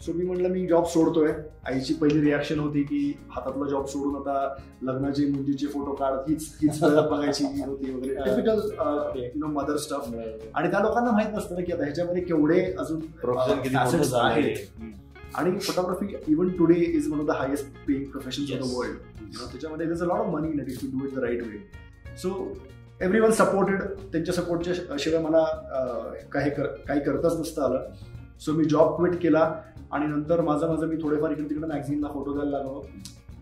[0.00, 1.32] सो मी म्हटलं मी जॉब सोडतोय.
[1.66, 2.98] आईची पहिली रिॲक्शन होती की
[3.30, 4.34] हातातला जॉब सोडून आता
[4.82, 9.30] लग्नाचे मुलीचे फोटो काढ हीच हीच बघायची होती वगैरे.
[9.36, 10.46] नो मदर स्टफ बरोबर.
[10.54, 14.32] आणि त्या लोकांना माहीत नसतं ना की आता ह्याच्यामध्ये केवढे अजून झालंय.
[14.32, 14.56] आहेत.
[15.34, 18.60] आणि photography even today is one of the highest paying profession of.
[18.60, 18.96] The world
[19.52, 22.30] त्याच्यामध्ये is a lot of money in if you do it the right way so
[23.20, 25.44] everyone supported त्यांच्या सपोर्टच्या शिवाय मला
[26.32, 27.92] काही कर काही करताच नसतं आलं.
[28.40, 29.40] सो मी जॉब क्विट केला
[29.92, 32.82] आणि नंतर माझं माझं मी थोडेफार इकडे तिकडे मॅगझिनला फोटो द्यायला लागलो.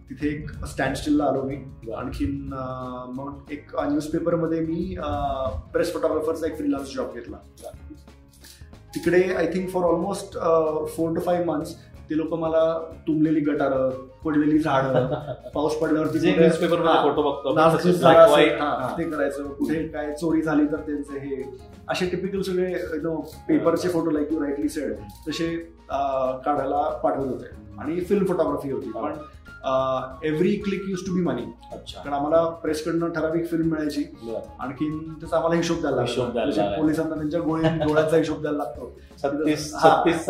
[0.09, 1.57] तिथे एक स्टँड स्टिलला आलो मी.
[1.97, 2.53] आणखीन
[3.16, 4.94] मग एक न्यूजपेपरमध्ये मी
[5.73, 7.37] प्रेस फोटोग्राफरचा एक फ्रीलान्स जॉब घेतला.
[8.95, 10.39] तिकडे I think for almost
[10.89, 11.75] four to five months
[12.11, 12.63] ते लोक मला
[13.07, 13.91] तुंबलेली गटारं
[14.25, 15.15] पडलेली झाडं
[15.55, 17.55] पाऊस पडल्यावरती न्यूजपेपर फोटो बघतो.
[18.99, 21.43] ते करायचं कुठे काय चोरी झाली तर त्यांचे हे
[21.89, 23.15] असे टिपिकल सगळे नो
[23.49, 24.93] पेपरचे photo like you rightly said
[25.29, 25.47] तसे
[25.91, 28.91] अं, काढायला पाठवत होते आणि फिल्म फोटोग्राफी होती.
[28.93, 29.13] पण
[30.22, 32.00] every click use to be money अच्छा.
[32.00, 34.03] कारण आम्हाला प्रेसकडनं ठराविक फिल्म मिळायची.
[34.59, 36.81] आणखीन त्याचा आम्हाला हिशोब द्यायला लागतो.
[36.81, 38.92] पोलिसांना त्यांच्या गोळी डोळ्याचा हिशोब द्यायला लागतो.
[39.22, 40.27] छत्तीस छत्तीस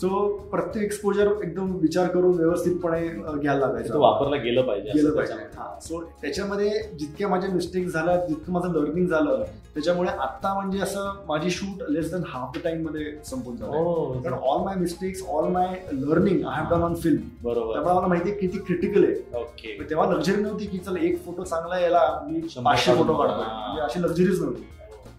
[0.00, 0.08] सो
[0.50, 5.34] प्रत्येक एक्सपोजर एकदम विचार करून व्यवस्थितपणे घ्यायला ते लागायचं वापरला गेलं पाहिजे गेलं पाहिजे.
[5.56, 5.78] हा.
[5.80, 9.42] सो त्याच्यामध्ये जितक्या माझ्या मिस्टेक झाल्या जितकं माझं लर्निंग झालं
[9.74, 14.12] त्याच्यामुळे आता म्हणजे असं माझी shoot less than half the टाइममध्ये संपून झालं हो.
[14.24, 17.72] कारण all my mistakes all my learning I have done on film बरोबर.
[17.72, 19.14] त्यामुळे मला माहिती किती क्रिटिकल आहे.
[19.40, 19.78] ओके.
[19.90, 23.26] तेव्हा लक्झरी नव्हती की चला एक फोटो चांगला याला मी पाचशे फोटो हा.
[23.26, 24.62] म्हणजे अशी लक्झरीच नव्हती.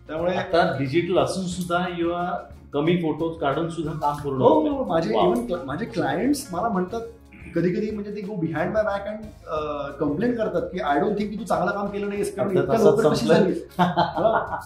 [0.08, 2.24] त्यामुळे आता डिजिटल असून सुद्धा किंवा
[2.74, 4.70] कमी फोटो काढून सुद्धा काम पूर्ण हो होतंय.
[4.70, 5.14] हो, माझे.
[5.14, 7.02] इव्हन माझे क्लायंट्स मला म्हणतात
[7.56, 9.24] कधी कधी म्हणजे ते go behind my back and
[10.00, 12.58] complaint करतात की आय डोंट थिंक की तू चांगलं काम केलं नाहीस कारण?
[13.80, 14.58] हा.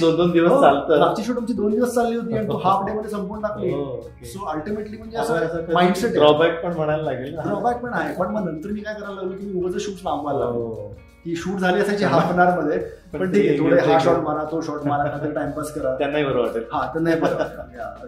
[0.00, 2.84] दोन दोन दिवस हो, चालतं मागची शूट आमची दोन दिवस चालली होती आणि तू हाफ
[2.86, 4.00] डे मध्ये संपून टाकली हो.
[4.24, 7.36] सो अल्टिमेटली म्हणजे असं माइंडसेट ड्रॉबॅक पण म्हणायला लागेल.
[7.38, 10.38] ड्रॉबॅक पण आहे पण मग नंतर मी काय करायला लागलो की मी उगाच शूट लांबवायला
[10.40, 10.92] लागलो
[11.24, 12.78] की शूट झाली असायची हाफ अन आवर मध्ये.
[13.12, 15.94] पण ठीक आहे थोडे हा शॉट मारा तो शॉट मारा नंतर टाइमपास करा.
[15.98, 16.62] त्यांनाही बरं वाटेल.
[16.72, 17.36] हा तर नाही बरं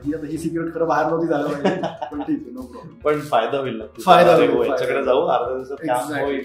[0.05, 1.81] ही आता ही सिक्रेट खरं बाहेर नव्हती झालं पाहिजे.
[2.12, 3.85] पण ठीक आहे नो प्रॉब्लेम पण फायदा होईल ना.
[4.07, 5.03] फायदा होईल.
[5.05, 6.42] जाऊ दिवसात होईल.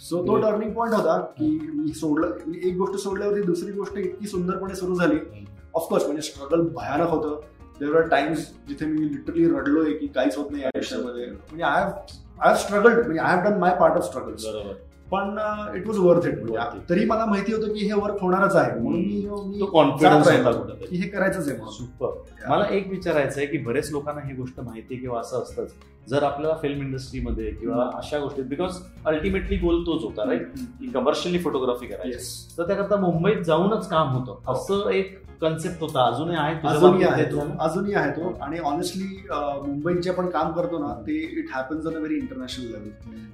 [0.00, 4.74] सो तो टर्निंग पॉईंट होता की मी सोडलं एक गोष्ट सोडल्यावरती दुसरी गोष्ट इतकी सुंदरपणे
[4.74, 5.46] सुरू झाली.
[5.74, 7.40] ऑफकोर्स म्हणजे स्ट्रगल भयानक होतं.
[7.80, 11.82] देवर आर टाइम्स जिथे मी लिटरली रडलोय की काहीच होत नाही या आयुष्यामध्ये म्हणजे I
[11.82, 14.72] have I have struggled म्हणजे I have done my part of struggles बरोबर.
[15.12, 15.38] पण
[15.76, 16.78] it was worth it it.
[16.90, 18.80] तरी मला माहिती होतं की हे वर्क होणारच आहे.
[18.80, 19.00] म्हणून
[19.48, 20.28] मी कॉन्फिडन्स
[20.88, 24.94] की हे करायचंच आहे सुपर मला एक विचारायचं आहे की बरेच लोकांना ही गोष्ट माहिती
[24.94, 25.72] आहे किंवा असं असतंच.
[26.08, 30.46] जर आपल्याला फिल्म इंडस्ट्रीमध्ये किंवा अशा गोष्टीत बिकॉज अल्टिमेटली गोल तोच होता राईट
[30.80, 32.54] की कमर्शियली फोटोग्राफी करायची.
[32.58, 34.52] तर त्याकरता मुंबईत जाऊनच काम होतं.
[34.52, 36.06] असं एक कन्सेप्ट होता.
[36.06, 37.40] अजूनही आहे अजूनही आहे ते?
[37.60, 38.32] अजूनही आहे तो.
[38.42, 39.26] आणि ऑनेस्टली
[39.66, 42.88] मुंबईत जे आपण काम करतो ना ते it happens on a very international level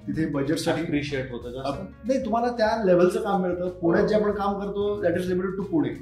[0.06, 3.68] तिथे बजेटसाठी अप्रिशिएट होतं नाही तुम्हाला त्या लेवलचं काम मिळतं.
[3.80, 5.94] पुण्यात जे आपण काम करतो that is limited to Pune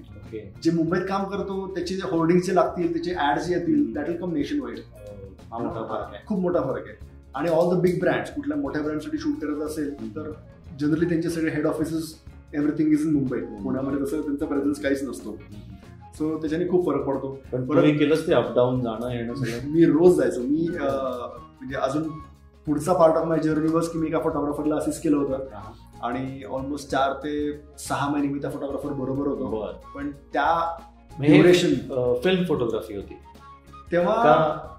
[0.65, 4.61] जे मुंबईत काम करतो त्याचे जे होर्डिंगचे लागतील त्याचे ऍड्स येतील that will come nation
[4.61, 4.79] wide
[5.51, 6.25] हा मोठा फरक आहे.
[6.27, 6.97] खूप मोठा फरक आहे.
[7.35, 10.31] आणि ऑल द बिग ब्रँड्स कुठल्या मोठ्या ब्रँडसाठी शूट करत असेल तर
[10.81, 12.15] जनरली त्यांचे सगळे head offices
[12.55, 15.37] everything is in Mumbai पुण्यामध्ये तसं त्यांचा प्रेझेन्स काहीच नसतो.
[16.19, 17.29] सो त्याच्याने खूप फरक पडतो.
[17.53, 19.71] पण तुम्ही केलंच ते अपडाऊन जाणं येणं सगळं.
[19.73, 20.41] मी रोज जायचो.
[20.41, 22.03] मी म्हणजे अजून
[22.67, 25.49] पुढचा part of my journey was की मी एका फोटोग्राफरला असिस्ट केलं होतं.
[26.03, 27.33] आणि ऑलमोस्ट चार ते
[27.79, 29.73] सहा महिने मी त्या फोटोग्राफर बरोबर होतो.
[29.95, 30.55] पण त्या
[31.19, 31.75] म्हणजे ड्युरेशन
[32.23, 33.15] फिल्म फोटोग्राफी होती.
[33.93, 34.73] तेव्हा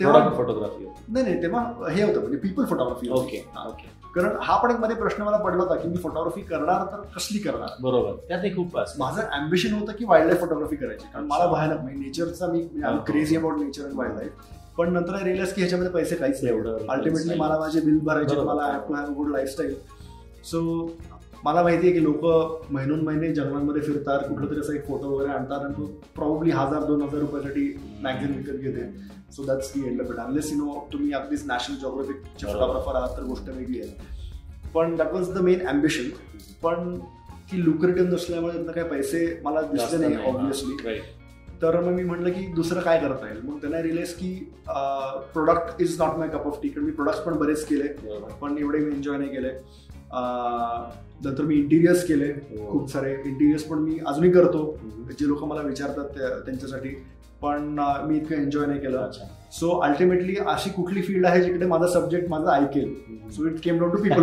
[0.00, 1.12] तेव्हा फोटोग्राफी होती?
[1.12, 4.96] नाही नाही तेव्हा हे होतं म्हणजे पीपल फोटोग्राफी ओके ओके कारण हा पण एक मध्ये
[4.96, 7.68] प्रश्न मला पडला होता की मी फोटोग्राफी करणार तर कसली करणार?
[7.82, 8.12] बरोबर.
[8.28, 8.98] त्यातही खूप असतं.
[8.98, 11.06] माझं अम्बिशन होतं की वाईल्ड लाईफ फोटोग्राफी करायची.
[11.14, 12.60] कारण मला भयानक म्हणजे नेचरचा मी.
[13.06, 14.32] Crazy about nature and wildlife
[14.78, 16.86] पण नंतर आय रिअलाइज की ह्याच्यामध्ये पैसे काहीच नाही एवढं.
[16.88, 17.38] अल्टिमेटली.
[17.38, 18.36] मला माझे बिल भरायचे.
[18.36, 18.64] मला
[18.96, 19.74] हॅव गुड लाईफस्टाईल
[20.44, 20.60] सो
[21.44, 22.24] मला माहिती आहे की लोक
[22.72, 26.84] महिनोन महिने जंगलांमध्ये फिरतात कुठलं तरी असा एक फोटो वगैरे आणतात आणि तो प्रॉब्ली हजार
[26.84, 27.64] दोन हजार रुपयासाठी
[28.02, 28.86] मॅगझिन विकत घेते.
[29.32, 32.46] So that's the end it unless you know तुम्ही अगदीच नॅशनल जॉग्राफिकचे.
[32.46, 34.14] फोटोग्राफर आहात तर गोष्ट वेगळी आहे.
[34.74, 36.08] पण that was the main ambition
[36.62, 36.98] पण
[37.50, 41.00] ती लुक्रेटिव्ह नसल्यामुळे त्यातनं काही पैसे मला दिसले नाही नाही.
[41.62, 43.40] तर मग मी म्हटलं की दुसरं काय करता येईल?
[43.42, 44.52] मग त्यांना रिअलाइज की
[45.32, 48.18] product is not my cup of tea कारण मी प्रोडक्ट्स पण बरेच केले.
[48.40, 49.48] पण एवढे मी एन्जॉय नाही केले.
[51.24, 52.72] नंतर मी इंटिरियर्स केले हो.
[52.72, 54.80] खूप सारे इंटिरियर्स पण मी अजूनही करतो.
[55.10, 56.88] जे लोक मला विचारतात त्या- त्यांच्यासाठी.
[57.42, 59.10] पण मी इतकं एन्जॉय नाही केलं.
[59.52, 62.94] सो अल्टिमेटली अशी कुठली फील्ड आहे जिकडे माझा सब्जेक्ट माझा ऐकेल?
[63.30, 64.22] So it came down to people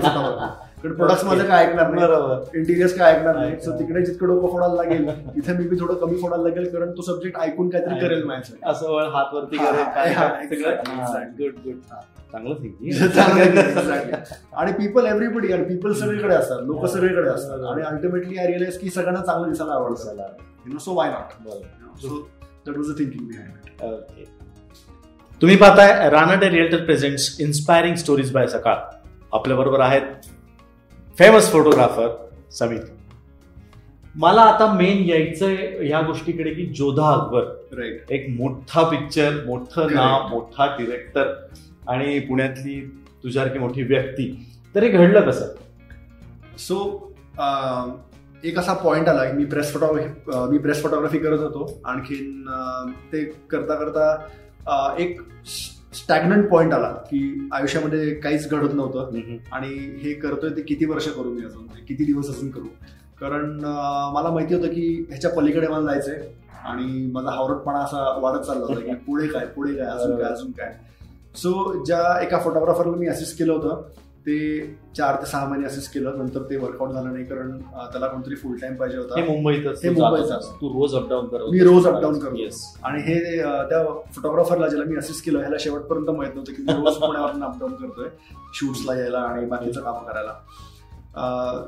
[0.84, 2.06] कारण प्रोडक्ट्स माझं काय ऐकणार नाही.
[2.06, 2.58] बरोबर.
[2.58, 3.62] इंटिरियर्स काय ऐकणार नाही.
[3.62, 7.02] सो तिकडे जितकं डोकं फोडायला लागेल तिथे मी बी थोडं कमी फोडायला लागेल कारण तो
[7.02, 8.72] सब्जेक्ट ऐकून काहीतरी करेल माझ्यासाठी.
[8.72, 11.34] असं हात वरती करेल.
[11.40, 11.76] गुड गुड
[12.32, 12.54] चांगलं.
[14.54, 17.60] आणि पीपल एव्हरीबडी आणि पीपल सगळीकडे असतात लोक सगळीकडे असतात.
[17.72, 20.22] आणि अल्टिमेटली आय रिअलाइज की सगळ्यांना चांगलं दिसायला आवडतं.
[20.66, 21.50] You know so why not
[22.02, 22.30] so
[22.68, 24.26] that was a thinking behind okay
[25.42, 28.76] तुम्ही पाहताय Ranade realtor presents inspiring stories by Sakal
[29.34, 30.02] आपल्या बरोबर आहेत.
[31.18, 32.08] फेमस फोटोग्राफर
[32.52, 32.80] समित
[34.16, 37.44] मला आता मेन यायचंय ह्या गोष्टीकडे की जोधा अकबर.
[37.78, 39.94] राईट एक मोठा पिक्चर मोठं.
[39.94, 41.34] नाव मोठा डिरेक्टर
[41.88, 42.80] आणि पुण्यातली
[43.24, 44.28] तुझ्यासारखी मोठी व्यक्ती.
[44.76, 45.46] तर हे घडलं कसं?
[46.60, 46.78] सो
[48.44, 51.82] एक असा पॉइंट आला की मी प्रेस फोटोग्राफी मी प्रेस फोटोग्राफी करत होतो.
[51.86, 52.46] आणखीन
[53.14, 55.22] ते करता करता एक
[55.94, 59.18] स्टॅग्नंट पॉइंट आला की आयुष्यामध्ये काहीच घडत नव्हतं.
[59.52, 59.68] आणि
[60.04, 61.66] हे करतोय ते किती वर्ष करू मी अजून?
[61.88, 62.68] किती दिवस अजून करू?
[63.22, 63.60] कारण
[64.14, 66.22] मला माहिती होतं की ह्याच्या पलीकडे मला जायचंय
[66.66, 70.52] आणि माझा हावरटपणा असा वाढत चालला होता की पुढे काय पुढे काय अजून काय अजून
[70.52, 70.74] काय.
[71.36, 73.82] सो ज्या एका फोटोग्राफरला मी असिस्ट केलं होतं
[74.26, 74.36] ते
[74.98, 78.56] चार ते सहा महिने असिस्ट केलं नंतर ते वर्कआउट झालं नाही कारण त्याला कोणतरी फुल
[78.58, 80.50] टाइम पाहिजे हे होता मुंबईतच हे मुंबईतच.
[80.52, 82.36] तू रोज अपडाऊन करत मी रोज up-down करतो.
[82.36, 83.20] येस आणि हे
[83.70, 83.84] त्या
[84.14, 88.08] फोटोग्राफरला ज्याला मी असिस्ट केलं ह्याला शेवटपर्यंत माहीत नव्हतं की मी रोज पुण्यावरून अपडाऊन करतोय
[88.54, 90.34] शूट्सला यायला आणि बाकीचं काम करायला.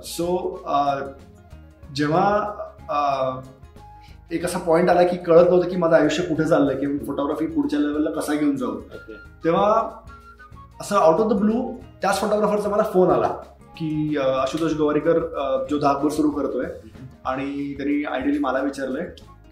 [0.05, 0.25] सो
[1.95, 2.27] जेव्हा
[4.31, 7.79] एक असा पॉइंट आला की कळत नव्हतं की माझं आयुष्य कुठे चाललंय की फोटोग्राफी पुढच्या
[7.79, 8.79] लेवलला कसा घेऊन जाऊ.
[9.43, 9.89] तेव्हा
[10.81, 13.27] असं आउट ऑफ द ब्लू त्याच फोटोग्राफरचा मला फोन आला
[13.77, 15.19] की आशुतोष गवारीकर
[15.69, 16.65] जो धाकभर सुरू करतोय
[17.25, 19.05] आणि त्यांनी आयडियली मला विचारलंय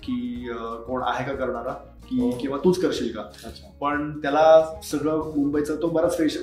[0.03, 0.47] की
[0.87, 1.71] कोण आहे का करणारा
[2.09, 2.29] की हो.
[2.41, 3.21] किंवा तूच करशील का
[3.81, 6.37] पण त्याला सगळं मुंबईचं तो बराच फेश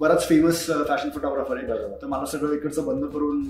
[0.00, 1.66] बराच फेमस फॅशन फोटोग्राफर आहे.
[2.02, 3.44] तर मला सगळं इकडचं बंद करून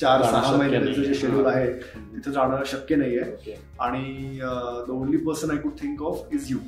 [0.00, 0.84] चार सहा शक्य महिने नाहीये.
[0.84, 1.72] त्याचं जे शेड्यूल आहे
[2.14, 3.54] तिथं जाणं शक्य नाहीये.
[3.80, 4.38] आणि
[4.88, 6.58] the only person I could think of is you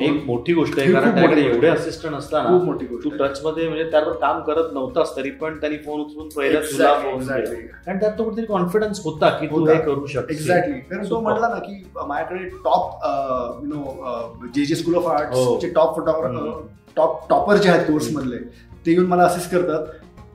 [0.00, 3.18] एक मोठी गोष्ट आहे कारण त्याकडे एवढे असिस्टंट असताना खूप मोठी तू गोष्ट आहे.
[3.18, 7.26] टच मध्ये म्हणजे त्यावर काम करत नव्हतास तरी पण त्यांनी फोन उचलून पहिला तुला फोन.
[7.26, 9.64] कारण त्यात तो कुठेतरी कॉन्फिडन्स होता की तू.
[9.66, 11.20] हे करू शकतो एक्झॅक्टली कारण तो.
[11.20, 15.06] म्हटला ना की माझ्याकडे टॉप यु नो जे जे स्कूल ऑफ.
[15.08, 16.60] आर्ट्स चे टॉप फोटोग्राफर.
[16.96, 18.38] टॉप टॉपर जे आहेत कोर्स मधले
[18.86, 19.86] ते येऊन मला असिस्ट करतात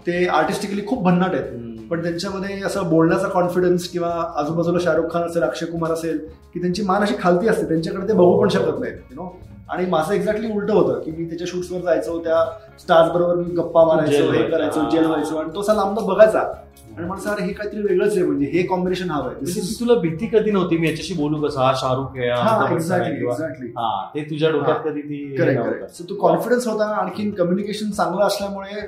[0.08, 5.43] ते आर्टिस्टिकली खूप भन्नाट आहेत पण त्यांच्यामध्ये असं बोलण्याचा कॉन्फिडन्स किंवा आजूबाजूला शाहरुख खान असेल
[5.43, 6.17] अक्षय कुमार असेल
[6.54, 9.30] की त्यांची मान अशी खालती असते त्यांच्याकडे ते बघू पण शकत नाहीत यु नो
[9.69, 12.43] आणि माझं एक्झॅक्टली उलट होतं की मी त्याच्या शूट्सवर जायचो त्या
[12.80, 14.43] स्टार्स बरोबर मी गप्पा मारायचो हे.
[14.43, 14.89] करायचो.
[14.89, 16.43] जेल व्हायचो आणि तो असा लांब बघायचा
[16.98, 19.94] आणि म्हणा अरे हे काहीतरी वेगळंच आहे म्हणजे हे कॉम्बिनेशन हवं म्हणजे आहे ती तुला
[20.02, 20.78] भीती कधी नव्हती?
[20.78, 21.60] मी याच्याशी बोलू कसं?
[21.62, 24.80] हा शाहरुख आहे हा हा एक्झॅक्टली हा ते तुझ्या डोक्यात.
[24.86, 28.80] कधी ती करेक्ट सो तो कॉन्फिडन्स होता आणखीन कम्युनिकेशन चांगलं असल्यामुळे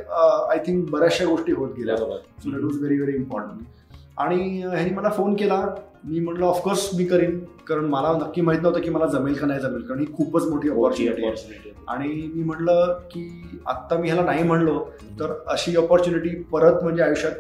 [0.52, 1.98] आय थिंक बऱ्याचशा गोष्टी होत गेल्या.
[1.98, 5.66] So that was very very important आणि ह्यानी मला फोन केला.
[6.04, 7.40] मी म्हटलं ऑफकोर्स मी करीन.
[7.68, 10.70] कारण मला नक्की माहीत नव्हतं की मला जमेल का नाही जमेल कारण ही खूपच मोठी
[10.70, 11.72] ऑपॉर्च्युनिटी आहे.
[11.88, 14.80] आणि मी म्हटलं की आत्ता मी ह्याला नाही म्हणलो
[15.20, 17.32] तर अशी ऑपॉर्च्युनिटी परत म्हणजे आयुष्यात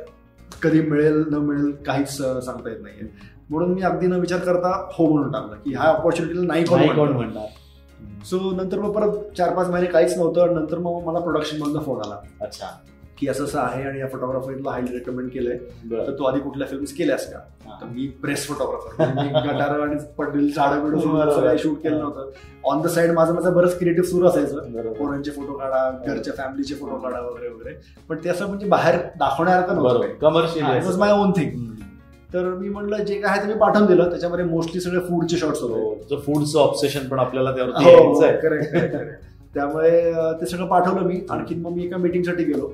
[0.63, 3.07] कधी मिळेल न मिळेल काहीच सांगता येत नाहीये.
[3.49, 7.47] म्हणून मी अगदी न विचार करता हो म्हणून टाकलं की ह्या ऑपॉर्च्युनिटीला नाही कोण म्हणणार.
[8.25, 12.01] सो नंतर मग परत चार पाच महिने काहीच नव्हतं नंतर मग मला प्रोडक्शन मधनं फोन
[12.05, 12.15] आला.
[12.41, 12.65] अच्छा.
[13.19, 15.57] की असं असं आहे आणि या फोटोग्राफरला हायली रेकमेंड केलंय.
[15.91, 17.39] तर तू आधी कुठल्या फिल्म्स केल्यास का?
[17.65, 17.77] हा.
[17.81, 19.03] तर मी प्रेस फोटोग्राफर
[19.47, 21.31] गटार आणि पडलेली झाडं बिडं सोडून बरोबर.
[21.33, 22.29] असं काही शूट केलं नव्हतं.
[22.63, 24.91] ऑन द साईड माझं माझं बरंच क्रिएटिव्ह सुरू असायचं.
[24.93, 27.75] पोरांचे फोटो काढा घरच्या फॅमिलीचे फोटो काढा वगैरे वगैरे.
[28.09, 31.67] पण ते असं म्हणजे बाहेर दाखवण्यासारखं नव्हतं कमर्शियल माय ओन थिंग
[32.33, 34.09] तर मी म्हटलं जे काय ते मी पाठवून दिलं.
[34.09, 36.15] त्याच्यामध्ये मोस्टली सगळे फूडचे शॉर्ट्स होते.
[36.17, 38.37] फूडचं ऑब्सेशन पण आपल्याला हो आहे.
[38.37, 38.95] करेक्ट करेक्ट
[39.53, 39.91] त्यामुळे
[40.41, 41.19] ते सगळं पाठवलं मी.
[41.31, 42.67] आणखीन मग मी एका मीटिंगसाठी गेलो.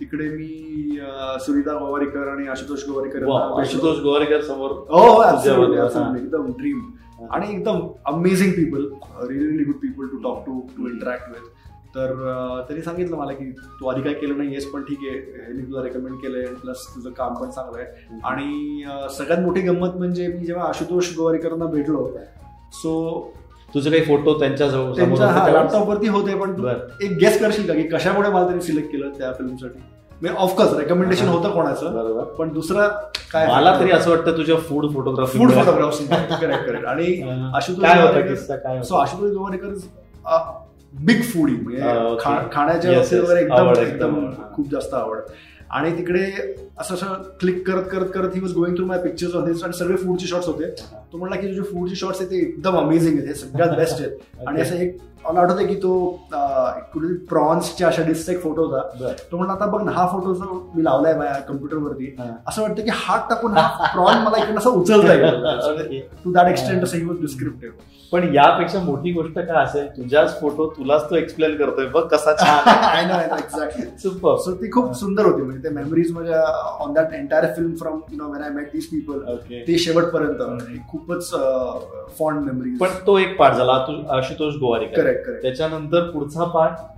[0.00, 0.98] तिकडे मी
[1.44, 3.24] सुनीता गोवारीकर आणि आशुतोष गोवारीकर.
[3.60, 4.70] आशुतोष गोवारीकर समोर.
[4.90, 5.22] हो हो.
[6.16, 6.80] एकदम ड्रीम
[7.30, 8.84] आणि एकदम amazing people
[9.28, 11.48] really good people to talk to to interact with
[11.94, 12.12] तर
[12.66, 15.52] त्यांनी सांगितलं मला की तू आधी काय केलं नाहीयेस पण ठीक आहे.
[15.52, 18.18] मी तुला रेकमेंड केलंय प्लस तुझं काम पण चांगलं आहे.
[18.24, 18.84] आणि
[19.16, 22.08] सगळ्यात मोठी गंमत म्हणजे मी जेव्हा आशुतोष गोवारीकरांना भेटलो
[22.72, 22.92] सो
[23.74, 26.54] तुझे काही फोटो त्यांच्या जवळ समोर त्यांच्या होते पण.
[27.02, 31.28] एक गेस करशील का की कशामुळे मला त्यांनी सिलेक्ट केलं त्या फिल्मसाठी ऑफकोर्स रेकमेंडेशन.
[31.28, 32.88] होतं कोणाचं बरोबर पण दुसरं
[33.32, 37.06] काय मला तरी असं वाटतं तुझ्या food photography food photographs correct correct आणि
[37.54, 38.94] आशुतोष काय so?
[38.94, 39.74] Ashutosh Gowariker
[40.98, 42.16] big foodie म्हणजे
[42.50, 42.90] खाण्याच्या.
[43.14, 44.24] वगैरे एकदम एकदम.
[44.54, 45.18] खूप जास्त आवड
[45.70, 46.24] आणि तिकडे
[46.78, 49.72] असं असं क्लिक करत करत करत he was going through my pictures of this आणि
[49.72, 50.70] सगळे फूडचे शॉट्स होते
[51.12, 54.46] तो म्हणला की तुझे फूडचे शॉट्स आहेत ते एकदम अमेझिंग आहेत हे सगळ्यात बेस्ट आहेत
[54.48, 55.94] आणि असं एक मला आठवतं की तो
[56.92, 59.12] कुठे प्रॉन्सच्या अशा डिस्कचा एक फोटो होता.
[59.32, 62.14] तो म्हणला आता बघ ना हा फोटो जो मी लावलाय माझ्या कम्प्युटरवरती.
[62.48, 66.00] असं वाटतं की हात टाकून हा प्रॉन मला इकडे असं उचलता येईल.
[66.24, 67.76] टू दॅट एक्सटेंट असं ही वॉज डिस्क्रिप्टिव्ह
[68.12, 71.86] पण यापेक्षा मोठी गोष्ट काय असेल तुझ्याच फोटो तुलाच तो एक्सप्लेन करतोय.
[71.86, 72.30] बघ कसा
[72.62, 75.42] I know exactly super so ती खूप सुंदर होती.
[75.42, 76.42] म्हणजे ते मेमरीज माझ्या
[76.84, 80.42] on that entire film from you know when I met these people okay ते शेवटपर्यंत.
[80.90, 81.30] खूपच
[82.18, 83.72] फॉन्ड मेमरीज पण तो एक पार्ट झाला
[84.16, 85.02] आशुतोष गोवारीकर.
[85.02, 86.88] करेक्ट करेक्ट त्याच्यानंतर पुढचा पार्ट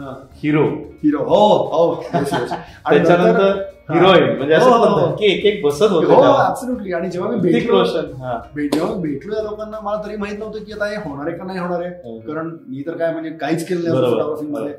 [0.00, 0.62] हिरो
[1.04, 1.94] हिरो हो हो.
[2.12, 5.06] त्याच्यानंतर नंतर- हिरोईन म्हणजे असं हो, हो.
[5.06, 10.02] धक्के एक एक बसत होते आणि जेव्हा मी भेटलो जेव्हा मी भेटलो या लोकांना मला
[10.06, 12.18] तरी माहीत नव्हतं की आता हे होणार आहे का नाही होणार आहे.
[12.20, 14.12] कारण मी तर काय म्हणजे काहीच केलं नाही बरोबर.
[14.12, 14.74] फोटोग्राफीमध्ये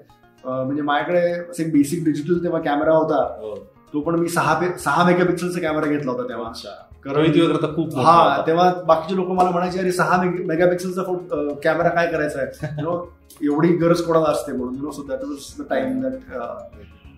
[0.46, 3.24] म्हणजे माझ्याकडे असे बेसिक डिजिटल तेव्हा कॅमेरा होता.
[3.94, 6.52] तो पण मी सहा सहा मेगापिक्सलचा कॅमेरा घेतला होता तेव्हा.
[7.06, 8.42] तर खूप हा.
[8.48, 12.86] तेव्हा बाकीचे लोक मला म्हणायचे अरे सहा मेगापिक्सलचा फोटो कॅमेरा काय करायचा आहे?
[13.46, 16.14] एवढी गरज कोणाला असते म्हणून you know so that was the time that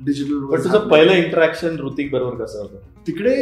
[0.05, 2.77] digital तुझं पहिलं इंटरॅक्शन ऋतिक बरोबर कसं होतं?
[3.07, 3.33] तिकडे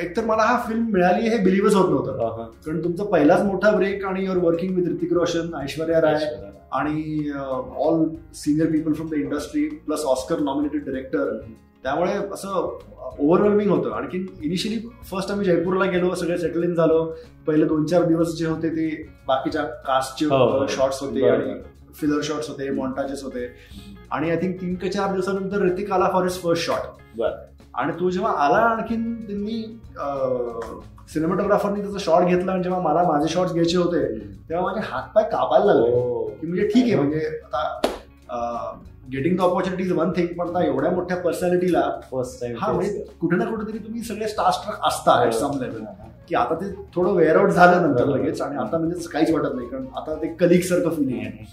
[0.00, 2.42] एकतर मला हा फिल्म मिळाली हे बिलीव्हच होत नव्हतं.
[2.66, 6.24] कारण तुमचा पहिलाच मोठा ब्रेक आणि your working with Hrithik Roshan Aishwarya Rai
[6.72, 7.30] आणि
[7.76, 11.38] all senior people from the industry plus Oscar nominated director
[11.84, 12.78] त्यामुळे असं
[13.18, 14.78] ओव्हरवेल्मिंग होतं आणखी इनिशियली
[15.10, 17.04] फर्स्ट आम्ही जयपूरला गेलो सगळे सेटल इन झालो
[17.46, 18.88] पहिले दोन चार दिवस जे होते ते
[19.28, 20.66] बाकीच्या कास्टचे हो, हो.
[20.66, 21.28] शॉर्ट्स होते.
[21.28, 21.60] आणि
[21.94, 23.46] फिलर शॉर्ट्स होते मॉन्टाजेस होते
[24.10, 27.20] आणि आय थिंक तीन का चार दिवसानंतर ऋतिक आला फॉर हिज फर्स्ट शॉट.
[27.74, 29.62] आणि तो जेव्हा आला आणखीन त्यांनी
[31.12, 34.02] सिनेमाटोग्राफरनी त्याचा शॉट घेतला आणि जेव्हा मला माझे शॉट्स घ्यायचे होते
[34.48, 36.24] तेव्हा माझे हातपाय कापायला लागले हो.
[36.40, 38.78] की म्हणजे ठीक आहे म्हणजे आता
[39.12, 43.36] getting the opportunity one thing पण आता एवढ्या मोठ्या पर्सनॅलिटीला फर्स्ट टाइम हा म्हणजे कुठे
[43.36, 45.84] ना कुठेतरी तुम्ही सगळे स्टार स्ट्रक असता ऍट सम लेवल
[46.28, 48.04] की आता ते थोडं वेअर आउट झालं नंतर.
[48.06, 51.44] लगेच आणि आता म्हणजे काहीच वाटत नाही कारण आता ते कलिक सारखं फिलिंग आहे.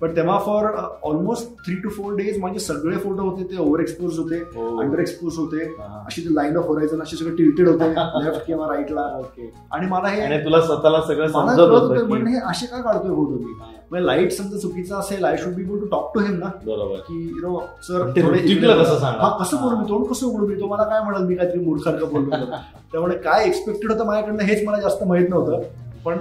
[0.00, 0.64] पण तेव्हा for
[1.02, 4.38] almost three to four days माझे सगळे फोटो होते ते ओव्हर एक्सपोज होते
[4.80, 5.64] अंडर एक्सपोज होते.
[6.06, 7.88] अशी ते लाईन ऑफ होरायझन असे सगळे टिल्टेड होते
[8.24, 13.10] लेफ्ट किंवा राईटला ओके आणि मला हे तुला स्वतःला सगळं म्हणजे हे असे का काढतोय
[13.10, 13.52] फोटो मी?
[13.90, 16.50] म्हणजे लाइट समजा चुकीचा असेल आय शुड बी गोल टू टॉक टू हिम ना.
[16.66, 16.96] बरोबर.
[16.98, 19.04] की यु नो सर कसं?
[19.04, 19.84] हा कसं बोलू मी?
[19.88, 20.60] तोंड कसं उघडू मी?
[20.60, 21.22] तो मला काय म्हणाल?
[21.22, 22.30] मी काहीतरी मूर्खार्थ बोललो.
[22.92, 25.62] त्यामुळे काय एक्सपेक्टेड होतं माझ्याकडनं हेच मला जास्त माहीत नव्हतं.
[26.04, 26.18] पण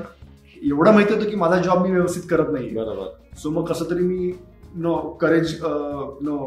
[0.63, 3.08] एवढं माहिती होतं की माझा जॉब मी व्यवस्थित करत नाही बरोबर.
[3.38, 4.32] सो मग कसं तरी मी
[4.76, 6.38] नो करेज नो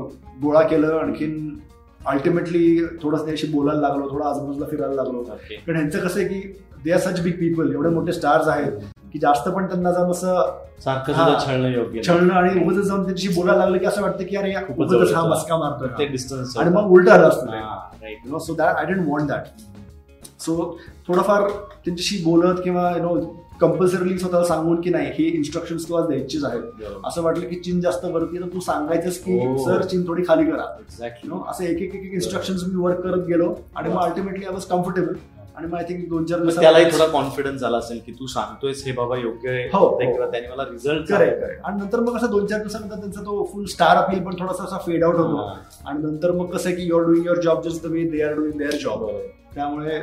[0.43, 0.99] गोळा केलं.
[0.99, 1.59] आणखीन
[2.07, 5.23] अल्टिमेटली थोडंसं त्याशी बोलायला लागलो थोडं आजूबाजूला फिरायला लागलो.
[5.23, 6.41] कारण ह्यांचं कसं आहे की
[6.85, 8.73] they are such big people एवढे मोठे स्टार्स आहेत
[9.13, 12.03] की जास्त पण त्यांना जाऊन असं छळणं योग्य.
[12.07, 15.89] छळणं आणि उगाच जाऊन त्यांच्याशी बोलायला लागलं की असं वाटतं की अरे हा मस्का मारतोय
[15.89, 19.45] प्रत्येक डिस्टन्स आणि मग उलट आलं असतं so that I didn't want that
[20.41, 20.57] so
[21.09, 23.15] थोडंफार त्यांच्याशी बोलत किंवा यु नो
[23.61, 26.63] कंपल्सरीली स्वतःला सांगून की नाही हे इन्स्ट्रक्शन्स तुला द्यायचीच आहेत.
[27.05, 29.57] असं वाटलं की चीन जास्त वरती तर तू सांगायचंच की हो.
[29.59, 30.77] सर चीन थोडी खाली करा.
[30.81, 34.45] एक्झॅक्टली यु नो असं एक एक एक इन्स्ट्रक्शन्स मी वर्क करत गेलो आणि मग अल्टिमेटली
[34.45, 35.15] आय वॉज कम्फर्टेबल
[35.57, 38.83] आणि मग आय थिंक दोन चार दिवसात- त्यालाही थोडा कॉन्फिडन्स झाला असेल की तू सांगतोयस
[38.87, 39.65] हे बाबा योग्य आहे.
[39.65, 39.99] हो.
[40.13, 41.13] किंवा त्याने मला रिझल्ट
[41.65, 44.77] आणि नंतर मग असं दोन चार दिवसानंतर त्यांचा तो फुल स्टार अपील पण थोडासा असा
[44.77, 45.37] फेड आउट होतो.
[45.87, 49.11] आणि नंतर मग कसं की you're doing your job just they are doing their job
[49.55, 49.99] त्यामुळे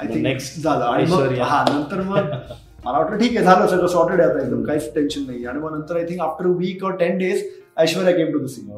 [0.00, 0.84] आय थिंक next झालं.
[0.84, 1.32] आणि मग.
[1.40, 2.16] हा नंतर मग
[2.84, 4.62] मला वाटलं ठीक आहे झालं सगळं सॉर्टेड आहे आता एकदम.
[4.64, 7.42] काहीच टेन्शन नाही आणि मग नंतर I think after week or ten days
[7.76, 8.70] Aishwarya came to the scene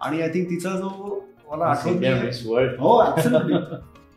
[0.00, 1.20] आणि आय थिंक तिचा जो
[1.50, 2.96] मला आठवत हो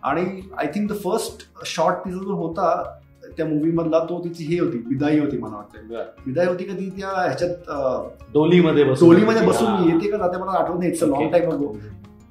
[0.04, 0.26] आणि
[0.58, 3.00] I think the first shot तिचा जो होता
[3.38, 4.78] त्या मूवी मधला तो तिची हे होती.
[4.78, 6.04] विदाई होती मला वाटतं.
[6.26, 10.92] विदाई होती का ती त्या ह्याच्यात अं, डोलीमध्ये बसून येते का जाते मला आठवत नाही.
[10.92, 11.76] It's a long time ago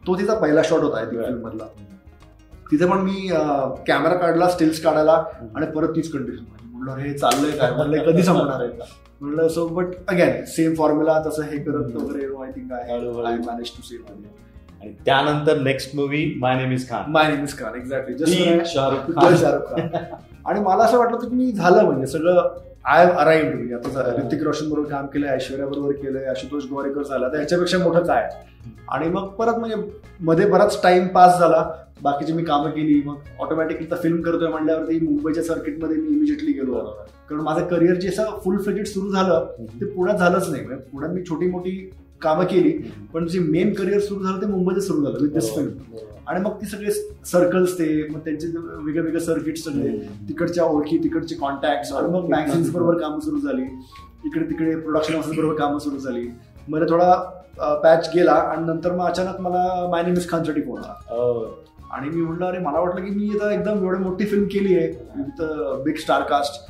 [0.07, 1.25] तो तिचा पहिला शॉट होता Yeah.
[1.25, 1.65] फिल्म मधला.
[2.73, 3.29] तिथे पण मी
[3.87, 5.23] कॅमेरा काढला स्टिल्स काढायला
[5.57, 7.71] आणि परत तीच कंडिशन म्हणलं हे चाललंय काय?
[7.71, 8.69] म्हणलं कधी संपणार आहे
[9.21, 12.99] म्हणलं so but again same formula तसं हे करत वगैरे I think I
[13.39, 17.75] manage to save आणि त्यानंतर next movie my name is Khan my name is Khan
[17.75, 19.89] exactly just Shahrukh Khan Shahrukh Khan
[20.47, 22.49] आणि मला असं वाटलं की मी झालं म्हणजे सगळं
[22.85, 27.29] आय अराईव्ह म्हणजे आता ऋतिक रोशन बरोबर काम केलंय ऐश्वर्या बरोबर केलंय आशुतोष गोवारीकर झाला.
[27.29, 28.29] तर याच्यापेक्षा मोठं काय
[28.89, 29.77] आणि मग परत म्हणजे
[30.21, 31.63] मध्ये बराच टाइम पास झाला.
[32.03, 33.01] बाकीची मी कामं केली.
[33.07, 36.81] मग ऑटोमॅटिकली तर फिल्म करतोय म्हणल्यावरती मुंबईच्या सर्किटमध्ये मी इमिजिएटली गेलो.
[37.29, 39.47] कारण माझं करिअर जे असं फुल फ्लेजेड सुरू झालं
[39.81, 40.65] ते पुण्यात झालंच नाही.
[40.65, 41.91] म्हणजे पुण्यात मी छोटी मोठी
[42.23, 42.73] कामं केली.
[43.15, 45.19] पण जे मेन करिअर सुरू झालं ते मुंबईत सुरू झालं.
[45.23, 45.71] विथ दिस फिल्म
[46.29, 46.91] आणि मग ती सगळे
[47.27, 49.97] सर्कल्स ते मग त्यांचे वेगळे वेगळे सर्किट सगळे
[50.29, 53.63] तिकडच्या ओळखी तिकडचे कॉन्टॅक्ट आणि मग मॅगझिन्स बरोबर कामं सुरू झाली.
[54.25, 56.29] इकडे तिकडे प्रोडक्शन हाऊसेस बरोबर कामं सुरू झाली.
[56.69, 57.15] मध्ये थोडा
[57.83, 61.51] पॅच गेला आणि नंतर मग अचानक मला माय नेम इज खानसाठी फोन आला.
[61.91, 64.87] आणि मी म्हटलं अरे मला वाटलं की मी आता एकदम एवढी मोठी फिल्म केली आहे
[65.17, 65.43] विथ
[65.85, 66.61] बिग स्टार कास्ट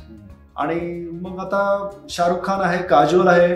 [0.55, 0.79] आणि
[1.21, 1.61] मग आता
[2.09, 3.55] शाहरुख खान आहे काजोल आहे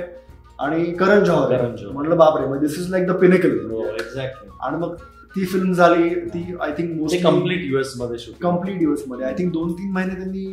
[0.59, 1.57] आणि करण जौहर आहे.
[1.57, 1.93] करण जौहर.
[1.93, 4.95] म्हटलं बापरे this is like the pinnacle exactly आणि मग
[5.35, 9.25] ती फिल्म झाली ती आय थिंक ते मोस्टली कंप्लीट युएसमध्ये कंप्लीट दिवसमध्ये.
[9.25, 10.45] आय थिंक दोन तीन महिने त्यांनी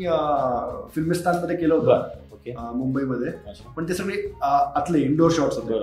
[0.95, 2.73] फिल्मिस्तानमध्ये केलं होतं.
[2.77, 3.31] मुंबईमध्ये.
[3.77, 5.79] पण ते सगळे आतले इंडोर शॉट्स होते.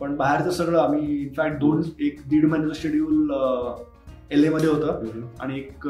[0.00, 3.30] पण बाहेरचं सगळं आम्ही इनफॅक्ट दोन एक दीड महिन्याचं शेड्यूल
[4.30, 5.20] एल ए मध्ये होतं.
[5.40, 5.86] आणि एक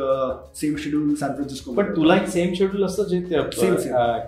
[0.56, 3.20] सेम शेड्यूल सॅन फ्रान्सिस्को पण तुला एक सेम शेड्यूल असतं जे
[3.56, 3.76] same.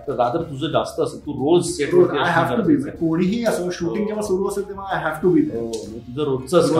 [0.09, 2.75] रादर तुझं जास्त असेल तू रोज आय हॅव टू बी.
[2.99, 6.71] कोणीही असो शूटिंग जेव्हा सुरू असेल तेव्हा आय हॅव टू बी हो, तुझं रोजच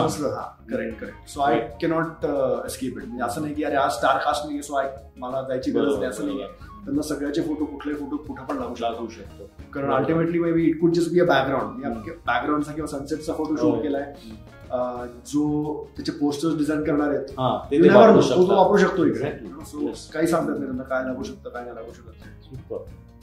[0.70, 2.24] correct correct so I cannot
[2.66, 5.70] escape it म्हणजे असं नाही की अरे आज स्टार कास्ट नाही सो आय मला जायची
[5.70, 9.48] गरज नाही असं नाही त्यांना सगळ्याचे फोटो कुठले फोटो कुठं पण लागू लागू शकतो.
[9.74, 11.84] कारण ultimately maybe it could just be a background
[12.26, 13.80] बॅकग्राऊंडचा किंवा सनसेटचा फोटो शूट हो.
[13.82, 14.12] केलाय.
[15.26, 17.48] जो त्याचे पोस्टर्स डिझाईन करणार आहेत हा
[18.54, 19.20] वापरू शकतो इकडे.
[20.12, 22.74] काही सांगतात नाही त्यांना काय लागू शकतं काय नाही लागू शकत.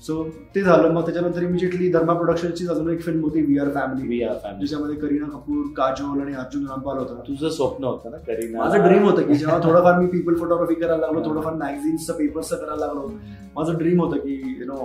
[0.04, 0.24] सो
[0.56, 0.90] ते झालं.
[0.94, 4.58] मग त्याच्यानंतर इमिजिएटली धर्मा प्रोडक्शनची अजून एक फिल्म होती we are family We are family.
[4.60, 7.14] ज्याच्यामध्ये करीना कपूर काजोल आणि अर्जुन रामपाल होता.
[7.28, 8.58] तुझं स्वप्न होतं ना करीना.
[8.60, 12.86] माझं ड्रीम होतं की जेव्हा थोडंफार मी पीपल फोटोग्राफी करायला लागलो थोडंफार मॅगझिन्सचं पेपर्सचं करायला
[12.86, 13.08] लागलो
[13.56, 14.76] माझं ड्रीम होतं की यु नो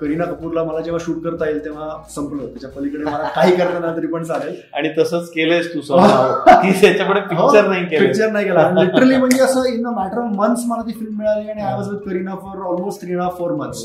[0.00, 2.46] करीना कपूरला मला जेव्हा शूट करता येईल तेव्हा संपलं.
[2.46, 4.54] त्याच्या पलीकडे मला काही करता नाही तरी पण चालेल.
[4.74, 8.04] आणि तसंच केलंयस तू की त्याच्याकडे पिक्चर नाही केलं.
[8.06, 8.68] पिक्चर नाही केला.
[8.78, 11.88] लिटरली म्हणजे असं in a matter of months मला ती फिल्म मिळाली आणि I was
[11.88, 13.84] with Kareena for almost three and half four months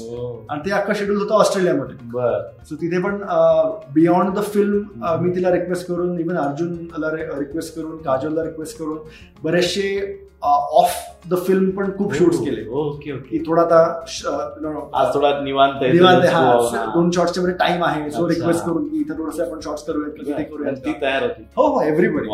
[0.50, 3.18] आणि ते अख्खा शेड्यूल होतं ऑस्ट्रेलियामध्ये बर सो तिथे पण
[3.94, 8.98] बियॉन्ड द फिल्म मी तिला रिक्वेस्ट करून इव्हन अर्जुनला रिक्वेस्ट करून काजलला रिक्वेस्ट करून
[9.44, 9.90] बरेचसे
[10.44, 10.94] ऑफ
[11.30, 13.78] द फिल्म पण खूप शूट्स केले ओके थोडा आता
[15.14, 15.84] थोडा निवांत.
[15.84, 16.86] निवांत हो, हा हा.
[16.94, 18.28] दोन शॉर्ट्सच्या मध्ये टाइम आहे सो.
[18.30, 20.94] रिक्वेस्ट करून की इथं थोडंसं आपण शॉर्ट्स करूयात की तिथे करूयात ती?
[21.02, 21.82] तयार होती हो हो.
[21.82, 22.28] एव्हरीबडी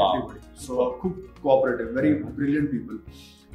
[0.66, 2.96] सो खूप cooperative very brilliant people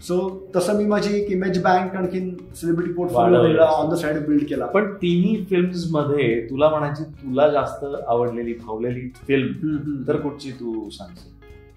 [0.06, 0.16] so
[0.54, 4.66] तसं मी माझी एक इमेज बँक आणखीन celebrity portfolio on the side build केला.
[4.66, 11.32] पण तिन्ही फिल्म्समध्ये तुला म्हणायची तुला जास्त आवडलेली भावलेली फिल्म तर कुठची तू सांगशील?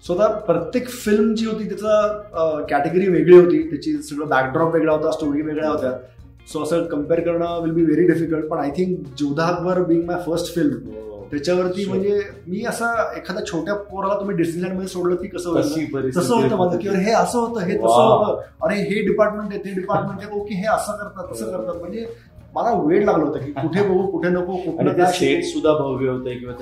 [0.06, 3.62] सो आता प्रत्येक फिल्म जी होती त्याचा कॅटेगरी वेगळी होती.
[3.70, 5.92] त्याची सगळं बॅकड्रॉप वेगळा होता स्टोरी वेगळ्या होत्या.
[6.52, 10.22] सो असं कंपेअर करणं विल बी व्हेरी डिफिकल्ट पण I think Jodha Akbar being my
[10.26, 10.76] first film
[11.30, 11.84] त्याच्यावरती.
[11.88, 15.84] म्हणजे मी असा एखाद्या छोट्या पोराला तुम्ही डिस्नीलँडमध्ये सोडलं की कसं कशी
[16.16, 17.84] तसं होतं माझं की हे असं होतं हे तसं.
[17.84, 18.40] होतं.
[18.62, 20.40] अरे हे डिपार्टमेंट आहे ते डिपार्टमेंट आहे.
[20.40, 21.80] ओके हे असं करतात तसं करतात.
[21.80, 22.06] म्हणजे
[22.54, 26.34] मला वेळ लागला होता की कुठे बघू कुठे नको कुठलं काय सेट सुद्धा भव्य होते.
[26.38, 26.52] किंवा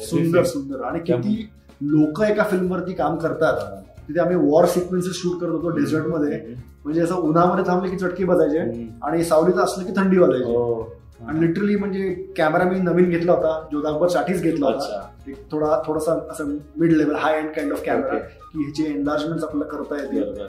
[0.00, 0.82] सुंदर सुंदर.
[0.84, 1.50] आणि किती
[1.82, 3.60] लोक एका फिल्मवरती काम करतात.
[4.08, 6.38] तिथे आम्ही वॉर सिक्वेन्सेस शूट करत होतो डेझर्टमध्ये
[6.84, 10.44] म्हणजे असं उन्हामध्ये थांबले की चटके बजायचे आणि सावलीत असलं की थंडी वाजायची.
[10.44, 10.82] हो.
[11.28, 15.50] आणि लिटरली म्हणजे कॅमेरा मी नवीन घेतला होता जो अकबर साठीच घेतला होता अच्छा एक
[15.50, 18.18] थोडा थोडासा असं mid level high end kind of camera.
[18.18, 20.46] की ह्याचे एनलार्जमेंट आपल्याला करता बरोबर.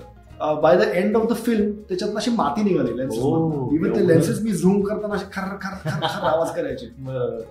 [0.54, 4.08] By the end of the film त्याच्यात अशी माती निघाली लेन्सेस Oh, इव्हन ते?
[4.08, 6.86] लेन्सेस मी झूम करताना असे खर खर खर खर आवाज करायचे.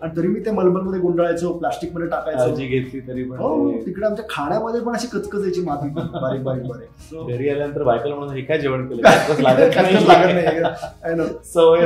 [0.02, 4.80] आणि तरी मी ते मलमलमध्ये गुंडाळायचो प्लास्टिकमध्ये टाकायचो घेतली तरी पण हो तिकडे आमच्या खाण्यामध्ये
[4.80, 5.88] पण अशी कचकचायची माती.
[5.88, 7.26] बारीक बारीक बारीक.
[7.28, 9.02] घरी आल्यानंतर बायकोला म्हणून हे काय जेवण केलं?
[9.42, 11.24] लागत नाही.
[11.44, 11.84] सवय.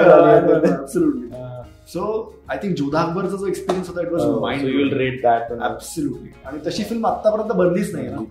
[1.33, 1.46] हा.
[1.87, 2.05] सो
[2.51, 5.53] आय थिंक जोधा अकबरचा जो एक्सपिरियन्स होता it was So you'll mind rate that.
[5.66, 8.22] Absolutely आणि तशी फिल्म आतापर्यंत बनलीच नाही ना.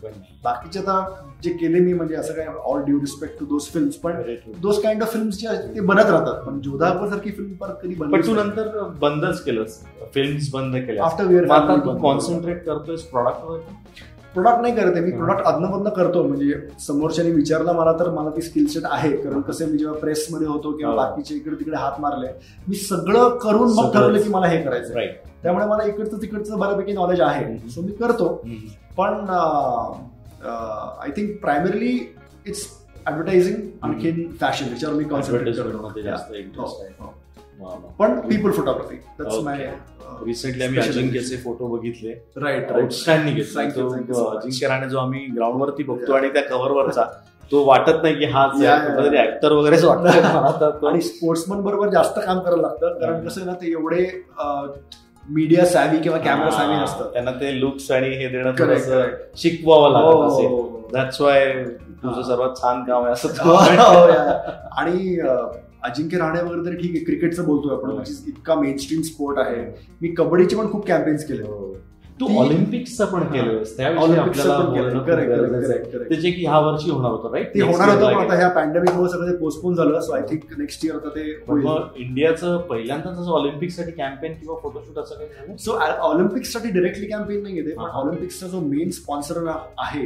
[0.43, 0.95] बाकीचे आता
[1.43, 4.21] जे केले मी म्हणजे असं काय all due respect to those films पण.
[4.61, 6.45] दोज काइंड ऑफ फिल्म्स जे ते बनत राहतात.
[6.45, 9.79] पण जोधा अकबर सारखी फिल्म परत कधी पण तू नंतर बंदच केलंस.
[10.13, 13.59] फिल्म्स बंद केल्या आफ्टर कॉन्सन्ट्रेट करतोय प्रॉडक्टवर
[14.36, 15.11] प्रोडक्ट नाही करते मी.
[15.11, 16.23] प्रोडक्ट अदनमधनं करतो.
[16.23, 19.15] म्हणजे समोरच्याने विचारलं मला तर मला ती स्किल सेट आहे.
[19.17, 20.97] कारण कसं मी जेव्हा प्रेसमध्ये होतो किंवा हा.
[20.97, 22.27] बाकीचे इकडे तिकडे हात मारले
[22.67, 23.93] मी सगळं करून मग.
[23.93, 24.93] ठरवलं की मला हे करायचं
[25.43, 27.57] त्यामुळे मला इकडचं तिकडचं बऱ्यापैकी नॉलेज आहे.
[27.69, 28.27] सो मी करतो.
[28.97, 29.29] पण
[30.99, 31.91] I think primarily
[32.47, 32.65] it's
[33.07, 36.87] advertising आणखीन फॅशन याच्यावर मी कॉन्सन्ट्रेट करतो
[37.59, 37.93] हो, हो.
[37.99, 39.43] पण people photography that's.
[39.43, 39.73] My
[40.25, 43.35] recently आम्ही अजिंक्यचे फोटो बघितले राईट आउटस्टँडिंग.
[43.35, 46.13] अजिंक्य राणे जो आम्ही ग्राउंड वरती बघतो.
[46.13, 47.03] आणि त्या कव्हरवरचा
[47.51, 49.27] तो वाटत नाही की yeah.
[49.27, 50.85] ऍक्टर वगैरेच वाटतोय मला तर तो.
[50.89, 54.25] आणि स्पोर्ट्समन बरोबर जास्त काम करायला लागतं कारण कसं ना ते एवढे
[55.29, 58.51] मीडिया सॅवी किंवा कॅमेरा सॅवी हा, नसतं त्यांना ते लुक्स आणि हे देणं.
[59.35, 60.74] शिकवावं हो, लागत हो, हो.
[60.93, 61.53] दॅट्स वाय
[62.03, 62.21] तुझं हा.
[62.21, 64.51] सर्वात छान काम आहे असं हो, हो, yeah.
[64.77, 65.17] आणि
[65.83, 68.01] अजिंक्य राणे वगैरे तरी ठीक आहे क्रिकेटचं बोलतोय आपण हो.
[68.27, 69.65] इतका मेन स्ट्रीम स्पोर्ट आहे
[70.01, 71.43] मी कबड्डीचे पण खूप कॅम्पेन्स केले
[72.20, 74.57] तू ऑलिम्पिक्सचं पण केलंस आपल्याला.
[76.09, 79.09] ते जे की ह्या वर्षी होणार होतं राईट ते होणार होतं पण आता ह्या पॅन्डेमिकमुळे
[79.11, 79.99] सगळं ते पोस्टपोन झालं.
[80.01, 81.26] So I think next year आता ते
[82.03, 85.72] इंडियाचं पहिल्यांदाच असं ऑलिम्पिकसाठी कॅम्पेन किंवा फोटोशूट असं काही झालं सो
[86.09, 87.84] ऑलिम्पिक्ससाठी डिरेक्टली कॅम्पेन नाही येते पण.
[87.84, 90.05] ऑलिम्पिक्सचा जो मेन स्पॉन्सर आहे.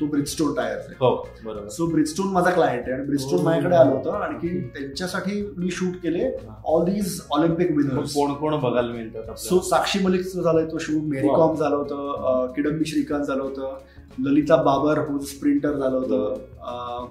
[0.00, 0.94] तो ब्रिजस्टोन टायर आहे.
[1.00, 1.10] हो
[1.44, 1.68] बरोबर.
[1.68, 3.44] सो ब्रिजस्टोन माझा क्लायंट आहे आणि ब्रिजस्टोन हो.
[3.44, 4.10] माझ्याकडे आलं होतं.
[4.18, 6.30] आणखी त्यांच्यासाठी मी शूट केले
[6.66, 9.60] ऑल दीज ऑलिम्पिक विनर्स कोण कोण बघायला मिळतात सो?
[9.70, 11.28] साक्षी मलिकचं झालंय तो शूट मेरी.
[11.48, 13.78] कॉम झालं होतं किडंबी श्रीकांत झालं होतं
[14.18, 17.06] ललिता बाबर हु स्प्रिंटर झालं होतं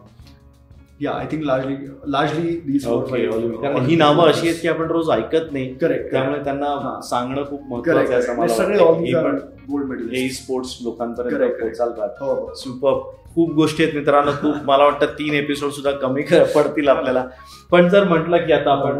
[1.01, 1.75] या आय थिंक लार्जली
[2.05, 2.77] लार्जली
[3.61, 5.73] कारण ही नावं अशी आहेत की आपण रोज ऐकत नाही.
[5.73, 6.99] करेक्ट त्यामुळे त्यांना.
[7.01, 8.77] सांगणं खूप महत्वाचं आहे सगळे
[10.29, 11.51] स्पोर्ट्स लोकांपर्यंत.
[11.51, 12.93] पोहोचाल सुपर
[13.35, 14.31] खूप गोष्टी आहेत मित्रांनो.
[14.31, 16.21] खूप मला वाटतं तीन एपिसोड सुद्धा कमी
[16.55, 17.25] पडतील आपल्याला.
[17.71, 18.99] पण जर म्हटलं की आता आपण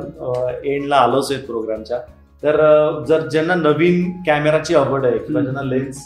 [0.63, 1.99] एंडला आलोच आहेत प्रोग्रामच्या
[2.43, 5.41] तर जर ज्यांना नवीन कॅमेराची आवड आहे किंवा.
[5.41, 6.03] ज्यांना लेन्स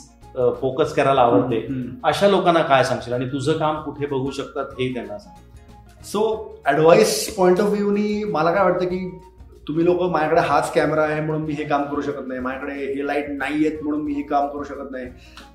[0.59, 1.65] फोकस करायला आवडते.
[2.03, 3.13] अशा लोकांना काय सांगशील?
[3.13, 6.03] आणि तुझं काम कुठे बघू शकतात हे त्यांना सांग.
[6.03, 6.21] सो
[6.67, 9.09] ऍडवाइस पॉइंट ऑफ व्ह्यूनी मला काय वाटतं की
[9.67, 12.39] तुम्ही लोक माझ्याकडे हाच कॅमेरा आहे म्हणून मी हे काम करू शकत नाही.
[12.39, 15.05] माझ्याकडे हे लाइट नाही आहेत म्हणून मी हे काम करू शकत नाही.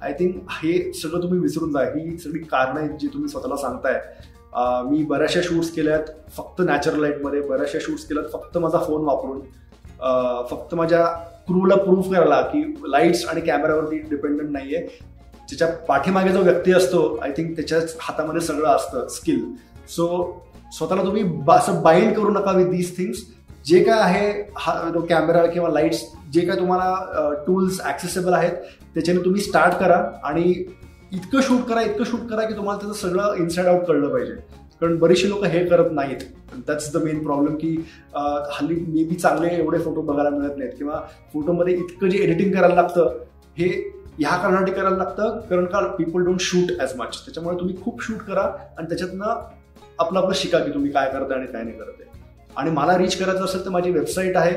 [0.03, 1.81] आय थिंक हे सगळं तुम्ही विसरून जा.
[1.85, 4.01] ही सगळी कारणं आहेत जी तुम्ही स्वतःला सांगताय.
[4.91, 9.41] मी बऱ्याचशा शूट्स केल्यात फक्त नॅचरल लाईटमध्ये बऱ्याचशा शूट्स केल्यात फक्त माझा फोन वापरून.
[10.51, 11.05] फक्त माझ्या
[11.47, 14.81] क्रूला प्रूफ करायला की लाईट्स आणि कॅमेऱ्यावरती डिपेंडंट नाहीये.
[15.49, 19.45] त्याच्या पाठीमागे जो व्यक्ती असतो आय थिंक त्याच्याच हातामध्ये सगळं असतं स्किल.
[19.89, 20.07] सो
[20.77, 23.19] स्वतःला तुम्ही असं बाईंड करू नका विथ दीज थिंग्स
[23.67, 24.73] जे काय आहे हा
[25.09, 28.53] कॅमेरा किंवा लाईट्स जे काय तुम्हाला टूल्स ॲक्सेसेबल आहेत
[28.95, 30.43] त्याच्याने तुम्ही स्टार्ट करा आणि
[31.13, 34.35] इतकं शूट करा इतकं शूट करा की तुम्हाला त्याचं सगळं इनसाइड आउट कळलं पाहिजे.
[34.81, 36.19] कारण बरेचसे लोक हे करत नाहीत.
[36.67, 37.75] दॅट्स द मेन प्रॉब्लेम की
[38.53, 41.01] हल्ली मे बी चांगले एवढे फोटो बघायला मिळत नाहीत किंवा
[41.33, 43.19] फोटोमध्ये इतकं जे एडिटिंग करायला लागतं
[43.57, 43.69] हे
[44.19, 48.19] ह्या कारणासाठी करायला लागतं कारण का people don't shoot as much त्याच्यामुळे तुम्ही खूप शूट
[48.19, 48.43] करा
[48.79, 49.25] आणि त्याच्यातनं
[49.99, 52.05] आपलं आपलं शिका की तुम्ही काय करताय आणि काय नाही करते
[52.57, 54.55] आणि मला रीच करायचं असेल तर माझी वेबसाईट आहे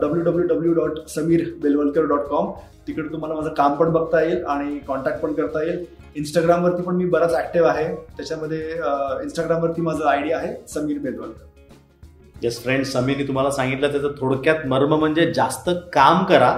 [0.00, 2.52] W W W dot Sameer Belwalkar dot com
[2.86, 5.84] तिकडे तुम्हाला माझं काम पण बघता येईल आणि कॉन्टॅक्ट पण करता येईल.
[6.16, 7.86] इंस्टाग्रामवरती पण मी बराच ऍक्टिव्ह आहे.
[8.16, 8.58] त्याच्यामध्ये
[9.22, 11.52] इंस्टाग्रामवरती माझं आय डी आहे समीर बेलवलकर
[12.42, 16.50] येस फ्रेंड समीरने तुम्हाला सांगितलं त्याचं थोडक्यात मर्म म्हणजे जास्त काम करा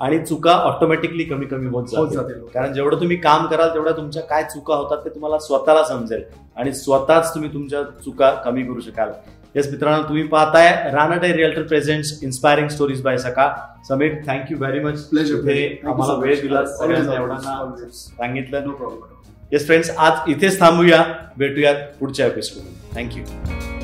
[0.00, 2.44] आणि चुका ऑटोमॅटिकली कमी कमी होत जातील.
[2.54, 6.22] कारण जेवढं तुम्ही काम कराल तेवढ्या तुमच्या काय चुका होतात ते तुम्हाला स्वतःला समजेल.
[6.56, 9.12] आणि स्वतःच तुम्ही तुमच्या चुका कमी करू शकाल.
[9.58, 13.46] येस मित्रांनो तुम्ही पाहताय Ranade realtor presents inspiring stories by सका
[13.88, 18.64] Sameer thank you very much pleasure आम्हाला वेळ दिला सगळ्यांना एवढा सांगितलं.
[18.64, 21.02] नो प्रॉब्लेम येस फ्रेंड्स आज इथेच थांबूया.
[21.38, 23.77] भेटूयात पुढच्या एपिसोड थँक्यू